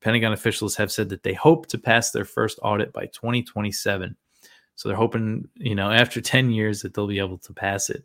Pentagon 0.00 0.32
officials 0.32 0.76
have 0.76 0.92
said 0.92 1.08
that 1.10 1.22
they 1.22 1.34
hope 1.34 1.66
to 1.68 1.78
pass 1.78 2.10
their 2.10 2.24
first 2.24 2.58
audit 2.62 2.92
by 2.92 3.06
2027. 3.06 4.16
So 4.74 4.88
they're 4.88 4.96
hoping, 4.96 5.48
you 5.54 5.74
know, 5.74 5.90
after 5.90 6.20
10 6.22 6.50
years 6.50 6.82
that 6.82 6.94
they'll 6.94 7.06
be 7.06 7.18
able 7.18 7.38
to 7.38 7.52
pass 7.52 7.90
it. 7.90 8.04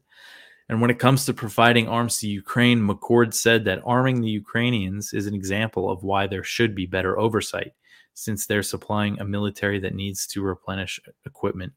And 0.68 0.82
when 0.82 0.90
it 0.90 1.00
comes 1.00 1.26
to 1.26 1.34
providing 1.34 1.88
arms 1.88 2.18
to 2.20 2.28
Ukraine, 2.28 2.80
McCord 2.80 3.34
said 3.34 3.66
that 3.66 3.84
arming 3.86 4.22
the 4.22 4.30
Ukrainians 4.30 5.14
is 5.14 5.28
an 5.28 5.36
example 5.36 5.92
of 5.92 6.04
why 6.04 6.26
there 6.26 6.44
should 6.44 6.74
be 6.74 6.88
better 6.88 7.20
oversight, 7.20 7.74
since 8.16 8.46
they're 8.46 8.64
supplying 8.64 9.20
a 9.20 9.26
military 9.26 9.80
that 9.80 9.94
needs 9.94 10.26
to 10.28 10.42
replenish 10.42 11.00
equipment 11.26 11.74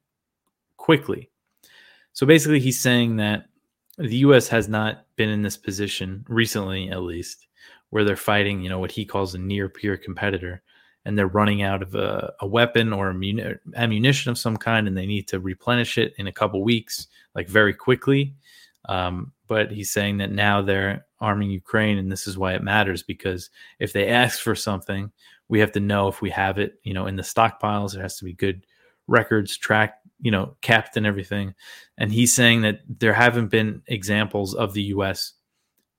quickly. 0.79 1.31
So 2.13 2.27
basically, 2.27 2.61
he's 2.61 2.81
saying 2.81 3.17
that 3.17 3.47
the 3.99 4.17
U.S. 4.19 4.49
has 4.49 4.69
not 4.69 5.07
been 5.17 5.29
in 5.29 5.43
this 5.43 5.57
position 5.57 6.25
recently, 6.29 6.91
at 6.91 7.03
least, 7.03 7.47
where 7.91 8.05
they're 8.05 8.17
fighting, 8.17 8.63
you 8.63 8.69
know, 8.69 8.79
what 8.79 8.93
he 8.93 9.05
calls 9.05 9.35
a 9.35 9.39
near 9.39 9.69
peer 9.69 9.97
competitor, 9.97 10.63
and 11.05 11.17
they're 11.17 11.27
running 11.27 11.63
out 11.63 11.83
of 11.83 11.95
a, 11.95 12.33
a 12.41 12.47
weapon 12.47 12.93
or 12.93 13.15
ammunition 13.77 14.31
of 14.31 14.39
some 14.39 14.57
kind, 14.57 14.87
and 14.87 14.97
they 14.97 15.07
need 15.07 15.29
to 15.29 15.41
replenish 15.41 15.99
it 15.99 16.15
in 16.19 16.27
a 16.27 16.33
couple 16.33 16.63
weeks, 16.63 17.09
like 17.35 17.49
very 17.49 17.75
quickly. 17.75 18.35
Um, 18.89 19.33
but 19.49 19.71
he's 19.71 19.91
saying 19.91 20.19
that 20.19 20.33
now 20.33 20.63
they're 20.63 21.07
arming 21.21 21.51
Ukraine, 21.51 21.99
and 21.99 22.11
this 22.11 22.27
is 22.27 22.39
why 22.39 22.55
it 22.55 22.63
matters 22.63 23.03
because 23.03 23.51
if 23.79 23.93
they 23.93 24.09
ask 24.09 24.41
for 24.41 24.55
something, 24.55 25.11
we 25.49 25.59
have 25.61 25.73
to 25.73 25.81
know 25.81 26.09
if 26.09 26.21
we 26.21 26.31
have 26.31 26.59
it, 26.59 26.79
you 26.85 26.95
know, 26.95 27.07
in 27.07 27.17
the 27.17 27.23
stockpiles. 27.23 27.93
There 27.93 28.03
has 28.03 28.19
to 28.19 28.25
be 28.25 28.35
good 28.35 28.67
records 29.07 29.57
tracked 29.57 30.07
you 30.21 30.31
know, 30.31 30.57
capped 30.63 30.97
and 30.97 31.07
everything. 31.07 31.55
And 31.97 32.13
he's 32.13 32.35
saying 32.35 32.63
that 32.63 32.81
there 32.89 33.13
haven't 33.13 33.49
been 33.49 33.83
examples 33.87 34.55
of 34.55 34.73
the 34.73 34.83
U.S. 34.85 35.35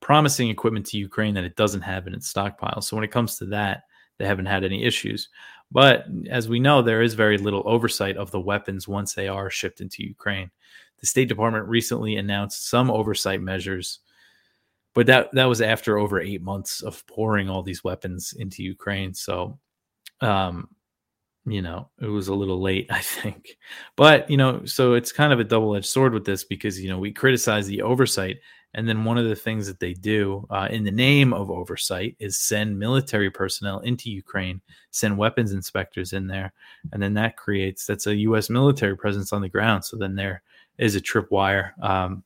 promising 0.01 0.49
equipment 0.49 0.85
to 0.87 0.97
Ukraine 0.97 1.35
that 1.35 1.43
it 1.43 1.55
doesn't 1.55 1.81
have 1.81 2.07
in 2.07 2.13
its 2.13 2.27
stockpile. 2.27 2.81
So 2.81 2.95
when 2.95 3.05
it 3.05 3.11
comes 3.11 3.37
to 3.37 3.45
that, 3.47 3.83
they 4.17 4.25
haven't 4.25 4.47
had 4.47 4.63
any 4.63 4.83
issues. 4.83 5.29
But 5.71 6.05
as 6.29 6.49
we 6.49 6.59
know, 6.59 6.81
there 6.81 7.01
is 7.01 7.13
very 7.13 7.37
little 7.37 7.63
oversight 7.65 8.17
of 8.17 8.31
the 8.31 8.39
weapons 8.39 8.87
once 8.87 9.13
they 9.13 9.27
are 9.27 9.49
shipped 9.49 9.81
into 9.81 10.03
Ukraine. 10.03 10.51
The 10.99 11.07
State 11.07 11.29
Department 11.29 11.67
recently 11.67 12.17
announced 12.17 12.69
some 12.69 12.91
oversight 12.91 13.41
measures, 13.41 13.99
but 14.93 15.05
that 15.05 15.29
that 15.33 15.45
was 15.45 15.61
after 15.61 15.97
over 15.97 16.19
eight 16.19 16.41
months 16.41 16.81
of 16.81 17.05
pouring 17.07 17.49
all 17.49 17.63
these 17.63 17.83
weapons 17.83 18.33
into 18.37 18.63
Ukraine. 18.63 19.13
So 19.13 19.59
um, 20.19 20.69
you 21.45 21.61
know, 21.61 21.89
it 22.01 22.07
was 22.07 22.27
a 22.27 22.33
little 22.33 22.61
late, 22.61 22.87
I 22.91 23.01
think. 23.01 23.57
But, 23.95 24.29
you 24.29 24.37
know, 24.37 24.65
so 24.65 24.93
it's 24.93 25.11
kind 25.11 25.33
of 25.33 25.39
a 25.39 25.43
double 25.43 25.75
edged 25.75 25.85
sword 25.85 26.13
with 26.13 26.25
this 26.25 26.43
because, 26.43 26.79
you 26.79 26.89
know, 26.89 26.99
we 26.99 27.11
criticize 27.11 27.67
the 27.67 27.81
oversight. 27.81 28.37
And 28.75 28.87
then 28.87 29.03
one 29.03 29.17
of 29.17 29.27
the 29.27 29.35
things 29.35 29.65
that 29.65 29.79
they 29.79 29.93
do 29.93 30.45
uh, 30.51 30.67
in 30.69 30.83
the 30.83 30.91
name 30.91 31.33
of 31.33 31.49
oversight 31.49 32.15
is 32.19 32.37
send 32.37 32.77
military 32.77 33.31
personnel 33.31 33.79
into 33.79 34.11
Ukraine, 34.11 34.61
send 34.91 35.17
weapons 35.17 35.53
inspectors 35.53 36.13
in 36.13 36.27
there. 36.27 36.53
And 36.93 37.01
then 37.01 37.15
that 37.15 37.35
creates, 37.35 37.87
that's 37.87 38.05
a 38.05 38.15
U.S. 38.15 38.47
military 38.47 38.95
presence 38.95 39.33
on 39.33 39.41
the 39.41 39.49
ground. 39.49 39.85
So 39.85 39.97
then 39.97 40.15
there 40.15 40.43
is 40.77 40.95
a 40.95 41.01
tripwire 41.01 41.71
um, 41.83 42.23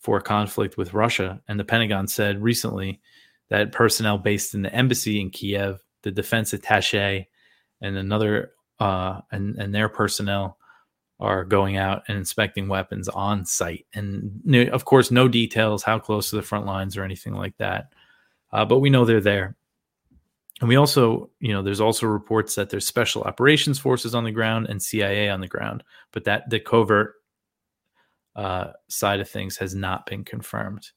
for 0.00 0.20
conflict 0.20 0.76
with 0.76 0.92
Russia. 0.92 1.40
And 1.48 1.58
the 1.58 1.64
Pentagon 1.64 2.06
said 2.06 2.42
recently 2.42 3.00
that 3.48 3.72
personnel 3.72 4.18
based 4.18 4.54
in 4.54 4.60
the 4.60 4.74
embassy 4.74 5.18
in 5.18 5.30
Kiev, 5.30 5.80
the 6.02 6.10
defense 6.10 6.52
attache, 6.52 7.26
and 7.80 7.96
another 7.96 8.52
uh, 8.78 9.20
and 9.30 9.56
and 9.56 9.74
their 9.74 9.88
personnel 9.88 10.58
are 11.20 11.44
going 11.44 11.76
out 11.76 12.02
and 12.08 12.16
inspecting 12.16 12.66
weapons 12.66 13.08
on 13.08 13.44
site. 13.44 13.86
And 13.92 14.40
of 14.72 14.86
course, 14.86 15.10
no 15.10 15.28
details 15.28 15.82
how 15.82 15.98
close 15.98 16.30
to 16.30 16.36
the 16.36 16.42
front 16.42 16.64
lines 16.64 16.96
or 16.96 17.04
anything 17.04 17.34
like 17.34 17.56
that. 17.58 17.92
Uh, 18.52 18.64
but 18.64 18.78
we 18.78 18.88
know 18.88 19.04
they're 19.04 19.20
there. 19.20 19.54
And 20.60 20.68
we 20.68 20.76
also, 20.76 21.30
you 21.38 21.52
know, 21.52 21.62
there's 21.62 21.80
also 21.80 22.06
reports 22.06 22.54
that 22.54 22.70
there's 22.70 22.86
special 22.86 23.22
operations 23.22 23.78
forces 23.78 24.14
on 24.14 24.24
the 24.24 24.30
ground 24.30 24.66
and 24.68 24.82
CIA 24.82 25.28
on 25.28 25.40
the 25.40 25.48
ground, 25.48 25.84
but 26.12 26.24
that 26.24 26.48
the 26.48 26.60
covert 26.60 27.14
uh, 28.34 28.72
side 28.88 29.20
of 29.20 29.28
things 29.28 29.56
has 29.58 29.74
not 29.74 30.06
been 30.06 30.24
confirmed. 30.24 30.90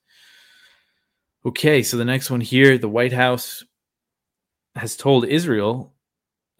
Okay, 1.45 1.83
so 1.83 1.97
the 1.97 2.05
next 2.05 2.29
one 2.29 2.41
here 2.41 2.77
the 2.77 2.89
White 2.89 3.13
House 3.13 3.63
has 4.75 4.95
told 4.95 5.25
Israel 5.25 5.92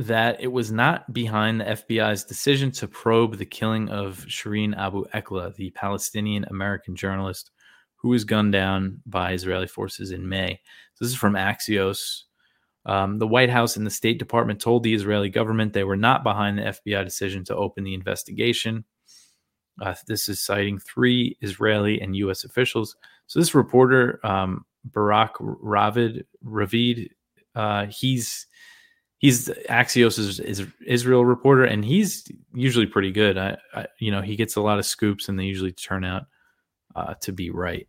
that 0.04 0.39
it 0.42 0.52
was 0.52 0.72
not 0.72 1.12
behind 1.13 1.60
the 1.60 1.66
FBI's 1.66 2.24
decision 2.24 2.72
to 2.72 2.88
probe 2.88 3.38
the 3.38 3.46
killing 3.46 3.89
of 3.89 4.26
Shireen 4.28 4.78
Abu 4.78 5.06
Akleh, 5.13 5.56
the 5.56 5.72
Palestinian 5.72 6.46
American 6.46 6.96
journalist 6.96 7.52
who 7.96 8.10
was 8.10 8.26
gunned 8.26 8.52
down 8.52 9.02
by 9.06 9.32
Israeli 9.32 9.68
forces 9.68 10.12
in 10.12 10.28
May. 10.28 10.60
This 11.00 11.10
is 11.10 11.16
from 11.16 11.34
Axios. 11.34 12.24
Um, 12.86 13.18
the 13.18 13.28
White 13.28 13.50
House 13.50 13.78
and 13.78 13.86
the 13.86 13.92
State 13.92 14.20
Department 14.20 14.60
told 14.60 14.84
the 14.84 14.94
Israeli 14.94 15.30
government 15.30 15.72
they 15.72 15.86
were 15.86 15.96
not 15.96 16.24
behind 16.24 16.58
the 16.58 16.63
FBI 16.63 17.06
decision 17.06 17.46
to 17.46 17.56
open 17.56 17.86
the 17.86 17.94
investigation. 17.94 18.84
Uh, 19.82 19.96
this 20.06 20.28
is 20.28 20.44
citing 20.44 20.80
three 20.80 21.38
Israeli 21.42 22.02
and 22.02 22.16
U.S. 22.18 22.44
officials. 22.44 22.98
So 23.28 23.39
this 23.39 23.56
reporter, 23.56 24.20
um, 24.26 24.66
Barak 24.84 25.36
Ravid, 25.38 26.26
Ravid, 26.46 27.10
uh, 27.56 27.86
he's 27.86 28.48
he's 29.23 29.47
Axios 29.69 30.19
is, 30.19 30.62
Israel 30.86 31.23
reporter, 31.23 31.63
and 31.63 31.83
he's 31.83 32.29
usually 32.53 32.86
pretty 32.86 33.09
good. 33.09 33.38
I, 33.38 33.57
I, 33.73 33.88
you 33.97 34.12
know, 34.12 34.21
he 34.21 34.36
gets 34.36 34.57
a 34.57 34.62
lot 34.62 34.79
of 34.79 34.86
scoops, 34.86 35.29
and 35.29 35.39
they 35.39 35.45
usually 35.45 35.71
turn 35.71 36.03
out 36.03 36.23
uh, 36.93 37.13
to 37.21 37.31
be 37.31 37.49
right. 37.49 37.88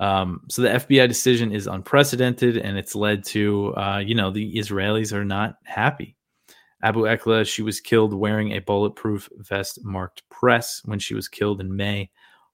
Um, 0.00 0.40
so 0.48 0.62
the 0.62 0.70
FBI 0.70 1.06
decision 1.06 1.52
is 1.52 1.66
unprecedented, 1.66 2.56
and 2.56 2.78
it's 2.78 2.94
led 2.94 3.24
to, 3.26 3.74
uh, 3.76 3.98
you 3.98 4.14
know, 4.14 4.30
the 4.30 4.54
Israelis 4.54 5.12
are 5.12 5.24
not 5.24 5.56
happy. 5.64 6.16
Abu 6.82 7.02
Akleh, 7.02 7.46
she 7.46 7.60
was 7.60 7.80
killed 7.80 8.14
wearing 8.14 8.52
a 8.52 8.60
bulletproof 8.60 9.28
vest 9.36 9.80
marked 9.84 10.22
press 10.30 10.80
when 10.86 10.98
she 10.98 11.14
was 11.14 11.28
killed 11.28 11.60
in 11.60 11.76
May 11.76 12.10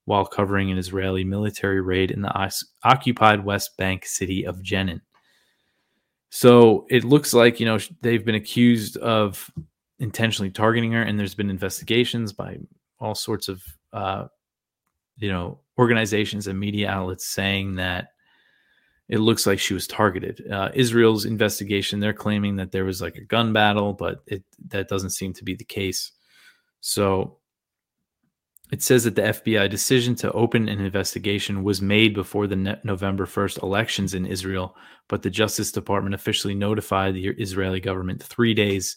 while 0.07 0.27
covering 0.27 0.73
an 0.73 0.79
Israeli 0.79 1.23
military 1.23 1.81
raid 1.81 2.11
in 2.11 2.23
the 2.23 2.53
occupied 2.83 3.45
West 3.45 3.77
Bank 3.77 4.05
city 4.05 4.45
of 4.45 4.63
Jenin. 4.63 5.01
So 6.35 6.85
it 6.91 7.05
looks 7.05 7.33
like, 7.33 7.61
you 7.61 7.67
know, 7.67 7.79
they've 8.01 8.25
been 8.25 8.35
accused 8.35 8.97
of 8.97 9.49
intentionally 10.01 10.51
targeting 10.51 10.91
her, 10.91 11.01
and 11.01 11.17
there's 11.17 11.37
been 11.37 11.49
investigations 11.49 12.33
by 12.33 12.59
all 12.99 13.15
sorts 13.15 13.47
of, 13.47 13.63
uh, 13.93 14.27
you 15.19 15.31
know, 15.31 15.61
organizations 15.79 16.49
and 16.49 16.59
media 16.59 16.91
outlets 16.91 17.29
saying 17.29 17.77
that 17.77 18.09
it 19.09 19.19
looks 19.19 19.47
like 19.47 19.61
she 19.61 19.75
was 19.75 19.87
targeted. 19.87 20.51
Uh, 20.51 20.71
Israel's 20.75 21.25
investigation, 21.25 22.01
they're 22.01 22.13
claiming 22.13 22.57
that 22.57 22.73
there 22.73 22.85
was 22.85 23.01
like 23.01 23.15
a 23.15 23.25
gun 23.25 23.53
battle, 23.53 23.93
but 23.93 24.25
it 24.27 24.43
that 24.71 24.89
doesn't 24.89 25.11
seem 25.11 25.33
to 25.35 25.45
be 25.45 25.55
the 25.55 25.63
case. 25.63 26.11
So 26.81 27.39
it 28.75 28.83
says 28.83 29.05
that 29.05 29.15
the 29.15 29.23
FBI 29.23 29.71
decision 29.71 30.17
to 30.17 30.33
open 30.33 30.69
an 30.69 30.81
investigation 30.81 31.63
was 31.63 31.81
made 31.81 32.13
before 32.13 32.49
the 32.49 32.77
November 32.83 33.25
1st 33.25 33.63
elections 33.63 34.15
in 34.15 34.27
Israel, 34.27 34.75
but 35.09 35.23
the 35.23 35.31
Justice 35.31 35.71
Department 35.71 36.13
officially 36.13 36.57
notified 36.57 37.15
the 37.15 37.29
Israeli 37.39 37.79
government 37.79 38.21
three 38.21 38.53
days 38.53 38.97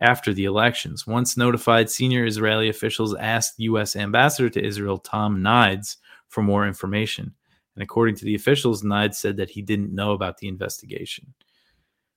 after 0.00 0.32
the 0.32 0.46
elections. 0.46 1.06
Once 1.06 1.36
notified, 1.36 1.90
senior 1.90 2.24
Israeli 2.24 2.70
officials 2.70 3.14
asked 3.14 3.58
U.S. 3.58 3.94
Ambassador 3.94 4.48
to 4.48 4.64
Israel 4.64 4.96
Tom 4.96 5.42
Nides 5.42 5.98
for 6.28 6.42
more 6.42 6.66
information. 6.66 7.34
And 7.76 7.82
according 7.82 8.14
to 8.14 8.24
the 8.24 8.36
officials, 8.36 8.82
Nides 8.82 9.16
said 9.16 9.36
that 9.36 9.50
he 9.50 9.60
didn't 9.60 9.94
know 9.94 10.12
about 10.12 10.38
the 10.38 10.48
investigation. 10.48 11.34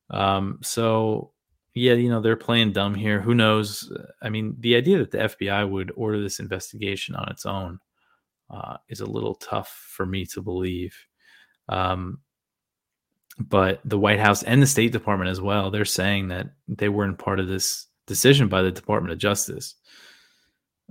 Um, 0.10 0.60
so 0.63 1.33
yeah, 1.73 1.93
you 1.93 2.09
know, 2.09 2.21
they're 2.21 2.36
playing 2.36 2.73
dumb 2.73 2.93
here. 2.93 3.19
Who 3.19 3.33
knows? 3.33 3.91
I 4.21 4.29
mean, 4.29 4.55
the 4.59 4.75
idea 4.75 4.99
that 4.99 5.12
the 5.12 5.17
FBI 5.17 5.69
would 5.69 5.91
order 5.95 6.21
this 6.21 6.39
investigation 6.39 7.15
on 7.15 7.29
its 7.29 7.45
own 7.45 7.79
uh, 8.49 8.77
is 8.89 9.01
a 9.01 9.05
little 9.05 9.36
tough 9.36 9.69
for 9.69 10.05
me 10.05 10.25
to 10.27 10.41
believe. 10.41 10.95
Um, 11.69 12.19
but 13.39 13.81
the 13.83 13.97
White 13.97 14.19
House 14.19 14.43
and 14.43 14.62
the 14.62 14.67
State 14.67 14.91
Department 14.91 15.31
as 15.31 15.41
well, 15.41 15.71
they're 15.71 15.86
saying 15.86 16.27
that 16.27 16.49
they 16.67 16.89
weren't 16.89 17.17
part 17.17 17.39
of 17.39 17.47
this 17.47 17.88
decision 18.05 18.47
by 18.47 18.62
the 18.62 18.71
Department 18.71 19.12
of 19.12 19.17
Justice. 19.17 19.75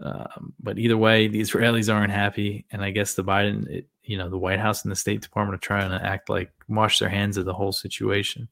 Um, 0.03 0.55
but 0.59 0.79
either 0.79 0.97
way, 0.97 1.29
the 1.29 1.41
Israelis 1.41 1.93
aren't 1.93 2.13
happy, 2.13 2.67
and 2.73 2.83
I 2.83 2.91
guess 2.91 3.15
the 3.15 3.23
Biden, 3.23 3.69
it, 3.69 3.89
you 4.03 4.19
know, 4.19 4.29
the 4.29 4.39
White 4.39 4.59
House 4.59 4.83
and 4.83 4.91
the 4.91 4.97
State 4.97 5.21
Department 5.21 5.55
are 5.55 5.65
trying 5.65 5.91
to 5.91 6.05
act 6.05 6.29
like 6.29 6.51
wash 6.67 6.99
their 6.99 7.09
hands 7.09 7.37
of 7.37 7.45
the 7.45 7.55
whole 7.55 7.73
situation. 7.73 8.49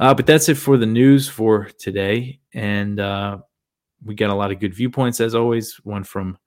Uh, 0.00 0.14
but 0.14 0.26
that's 0.26 0.48
it 0.48 0.56
for 0.56 0.76
the 0.76 0.86
news 0.86 1.28
for 1.28 1.70
today. 1.78 2.40
And 2.52 2.98
uh, 2.98 3.38
we 4.04 4.14
got 4.14 4.30
a 4.30 4.34
lot 4.34 4.50
of 4.50 4.60
good 4.60 4.74
viewpoints, 4.74 5.20
as 5.20 5.34
always. 5.34 5.74
One 5.84 6.04
from 6.04 6.38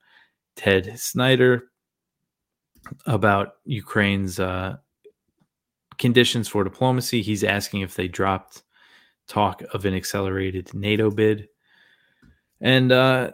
Ted 0.55 0.99
Snyder 0.99 1.65
about 3.05 3.53
Ukraine's 3.65 4.39
uh, 4.39 4.77
conditions 5.97 6.47
for 6.47 6.63
diplomacy. 6.63 7.21
He's 7.21 7.43
asking 7.43 7.81
if 7.81 7.95
they 7.95 8.07
dropped 8.07 8.63
talk 9.27 9.61
of 9.73 9.85
an 9.85 9.93
accelerated 9.93 10.73
NATO 10.73 11.09
bid. 11.11 11.47
And 12.61 12.91
uh, 12.91 13.31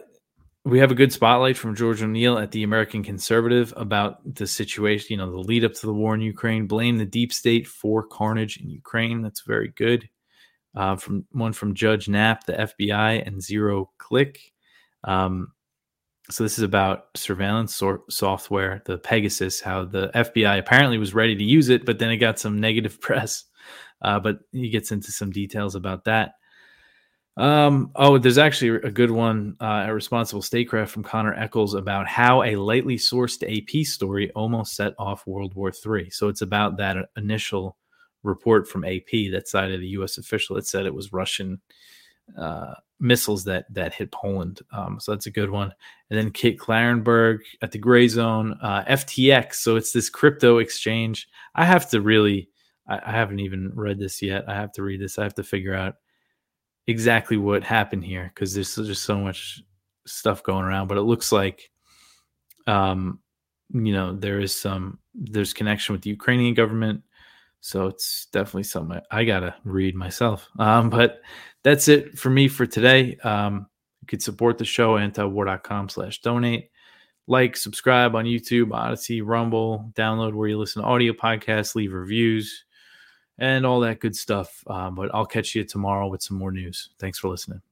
we 0.64 0.78
have 0.78 0.90
a 0.90 0.94
good 0.94 1.12
spotlight 1.12 1.58
from 1.58 1.74
George 1.74 2.02
O'Neill 2.02 2.38
at 2.38 2.50
the 2.50 2.62
American 2.62 3.02
Conservative 3.02 3.74
about 3.76 4.34
the 4.34 4.46
situation, 4.46 5.08
you 5.10 5.16
know, 5.18 5.30
the 5.30 5.38
lead 5.38 5.64
up 5.64 5.74
to 5.74 5.86
the 5.86 5.92
war 5.92 6.14
in 6.14 6.22
Ukraine. 6.22 6.66
Blame 6.66 6.96
the 6.96 7.04
deep 7.04 7.34
state 7.34 7.66
for 7.66 8.02
carnage 8.02 8.56
in 8.56 8.70
Ukraine. 8.70 9.20
That's 9.20 9.42
very 9.42 9.68
good. 9.76 10.08
Uh, 10.74 10.96
from 10.96 11.26
one 11.32 11.52
from 11.52 11.74
Judge 11.74 12.08
Nap, 12.08 12.46
the 12.46 12.54
FBI, 12.54 13.26
and 13.26 13.42
Zero 13.42 13.90
Click. 13.98 14.40
Um, 15.04 15.52
so 16.30 16.42
this 16.42 16.58
is 16.58 16.64
about 16.64 17.08
surveillance 17.14 17.76
so- 17.76 18.04
software, 18.08 18.82
the 18.86 18.96
Pegasus. 18.96 19.60
How 19.60 19.84
the 19.84 20.10
FBI 20.14 20.58
apparently 20.58 20.96
was 20.96 21.14
ready 21.14 21.36
to 21.36 21.44
use 21.44 21.68
it, 21.68 21.84
but 21.84 21.98
then 21.98 22.10
it 22.10 22.16
got 22.16 22.38
some 22.38 22.58
negative 22.58 23.00
press. 23.02 23.44
Uh, 24.00 24.18
but 24.18 24.38
he 24.50 24.70
gets 24.70 24.92
into 24.92 25.12
some 25.12 25.30
details 25.30 25.74
about 25.74 26.04
that. 26.04 26.32
Um, 27.36 27.90
oh, 27.96 28.18
there's 28.18 28.38
actually 28.38 28.80
a 28.86 28.90
good 28.90 29.10
one 29.10 29.56
uh, 29.60 29.84
at 29.86 29.88
Responsible 29.88 30.42
Statecraft 30.42 30.92
from 30.92 31.02
Connor 31.02 31.34
Echols 31.34 31.74
about 31.74 32.06
how 32.06 32.42
a 32.44 32.56
lightly 32.56 32.96
sourced 32.96 33.42
AP 33.42 33.84
story 33.86 34.30
almost 34.32 34.76
set 34.76 34.94
off 34.98 35.26
World 35.26 35.54
War 35.54 35.72
III. 35.72 36.10
So 36.10 36.28
it's 36.28 36.42
about 36.42 36.76
that 36.76 36.96
initial 37.16 37.76
report 38.22 38.68
from 38.68 38.84
AP 38.84 39.32
that 39.32 39.48
cited 39.48 39.80
a 39.80 39.86
U.S. 39.86 40.16
official 40.18 40.56
that 40.56 40.66
said 40.66 40.86
it 40.86 40.94
was 40.94 41.12
Russian 41.12 41.60
uh, 42.38 42.74
missiles 43.00 43.44
that 43.44 43.66
that 43.74 43.92
hit 43.92 44.12
Poland. 44.12 44.60
Um, 44.72 44.98
so 45.00 45.12
that's 45.12 45.26
a 45.26 45.30
good 45.30 45.50
one. 45.50 45.72
And 46.10 46.18
then 46.18 46.30
Kit 46.30 46.58
Klarenberg 46.58 47.40
at 47.60 47.72
the 47.72 47.78
Gray 47.78 48.06
Zone, 48.08 48.56
uh, 48.62 48.84
FTX. 48.84 49.54
So 49.54 49.76
it's 49.76 49.92
this 49.92 50.08
crypto 50.08 50.58
exchange. 50.58 51.28
I 51.54 51.64
have 51.64 51.90
to 51.90 52.00
really, 52.00 52.48
I, 52.88 53.00
I 53.04 53.10
haven't 53.10 53.40
even 53.40 53.72
read 53.74 53.98
this 53.98 54.22
yet. 54.22 54.48
I 54.48 54.54
have 54.54 54.72
to 54.72 54.82
read 54.82 55.00
this. 55.00 55.18
I 55.18 55.24
have 55.24 55.34
to 55.34 55.42
figure 55.42 55.74
out 55.74 55.96
exactly 56.86 57.36
what 57.36 57.62
happened 57.62 58.04
here 58.04 58.30
because 58.34 58.54
there's 58.54 58.74
just 58.74 59.04
so 59.04 59.18
much 59.18 59.62
stuff 60.06 60.42
going 60.42 60.64
around. 60.64 60.88
But 60.88 60.98
it 60.98 61.02
looks 61.02 61.32
like, 61.32 61.70
um, 62.66 63.20
you 63.72 63.92
know, 63.92 64.14
there 64.14 64.40
is 64.40 64.54
some 64.54 64.98
there's 65.14 65.52
connection 65.52 65.92
with 65.94 66.02
the 66.02 66.10
Ukrainian 66.10 66.54
government. 66.54 67.02
So 67.60 67.86
it's 67.86 68.26
definitely 68.26 68.64
something 68.64 69.00
I 69.10 69.24
gotta 69.24 69.54
read 69.64 69.94
myself. 69.94 70.48
Um, 70.58 70.90
but 70.90 71.20
that's 71.62 71.88
it 71.88 72.18
for 72.18 72.30
me 72.30 72.48
for 72.48 72.66
today. 72.66 73.16
Um, 73.24 73.66
you 74.02 74.06
could 74.06 74.22
support 74.22 74.58
the 74.58 74.66
show 74.66 74.96
antiwar.com 74.96 75.88
slash 75.88 76.20
donate. 76.20 76.70
Like, 77.26 77.56
subscribe 77.56 78.14
on 78.14 78.26
YouTube, 78.26 78.68
Odysee, 78.68 79.22
Rumble, 79.22 79.90
download 79.94 80.34
where 80.34 80.46
you 80.46 80.58
listen 80.58 80.82
to 80.82 80.88
audio 80.88 81.14
podcasts, 81.14 81.74
leave 81.74 81.94
reviews 81.94 82.64
and 83.38 83.66
all 83.66 83.80
that 83.80 84.00
good 84.00 84.16
stuff. 84.16 84.62
Um, 84.66 84.94
but 84.94 85.14
I'll 85.14 85.26
catch 85.26 85.54
you 85.54 85.64
tomorrow 85.64 86.08
with 86.08 86.22
some 86.22 86.36
more 86.36 86.52
news. 86.52 86.90
Thanks 86.98 87.18
for 87.18 87.28
listening. 87.28 87.62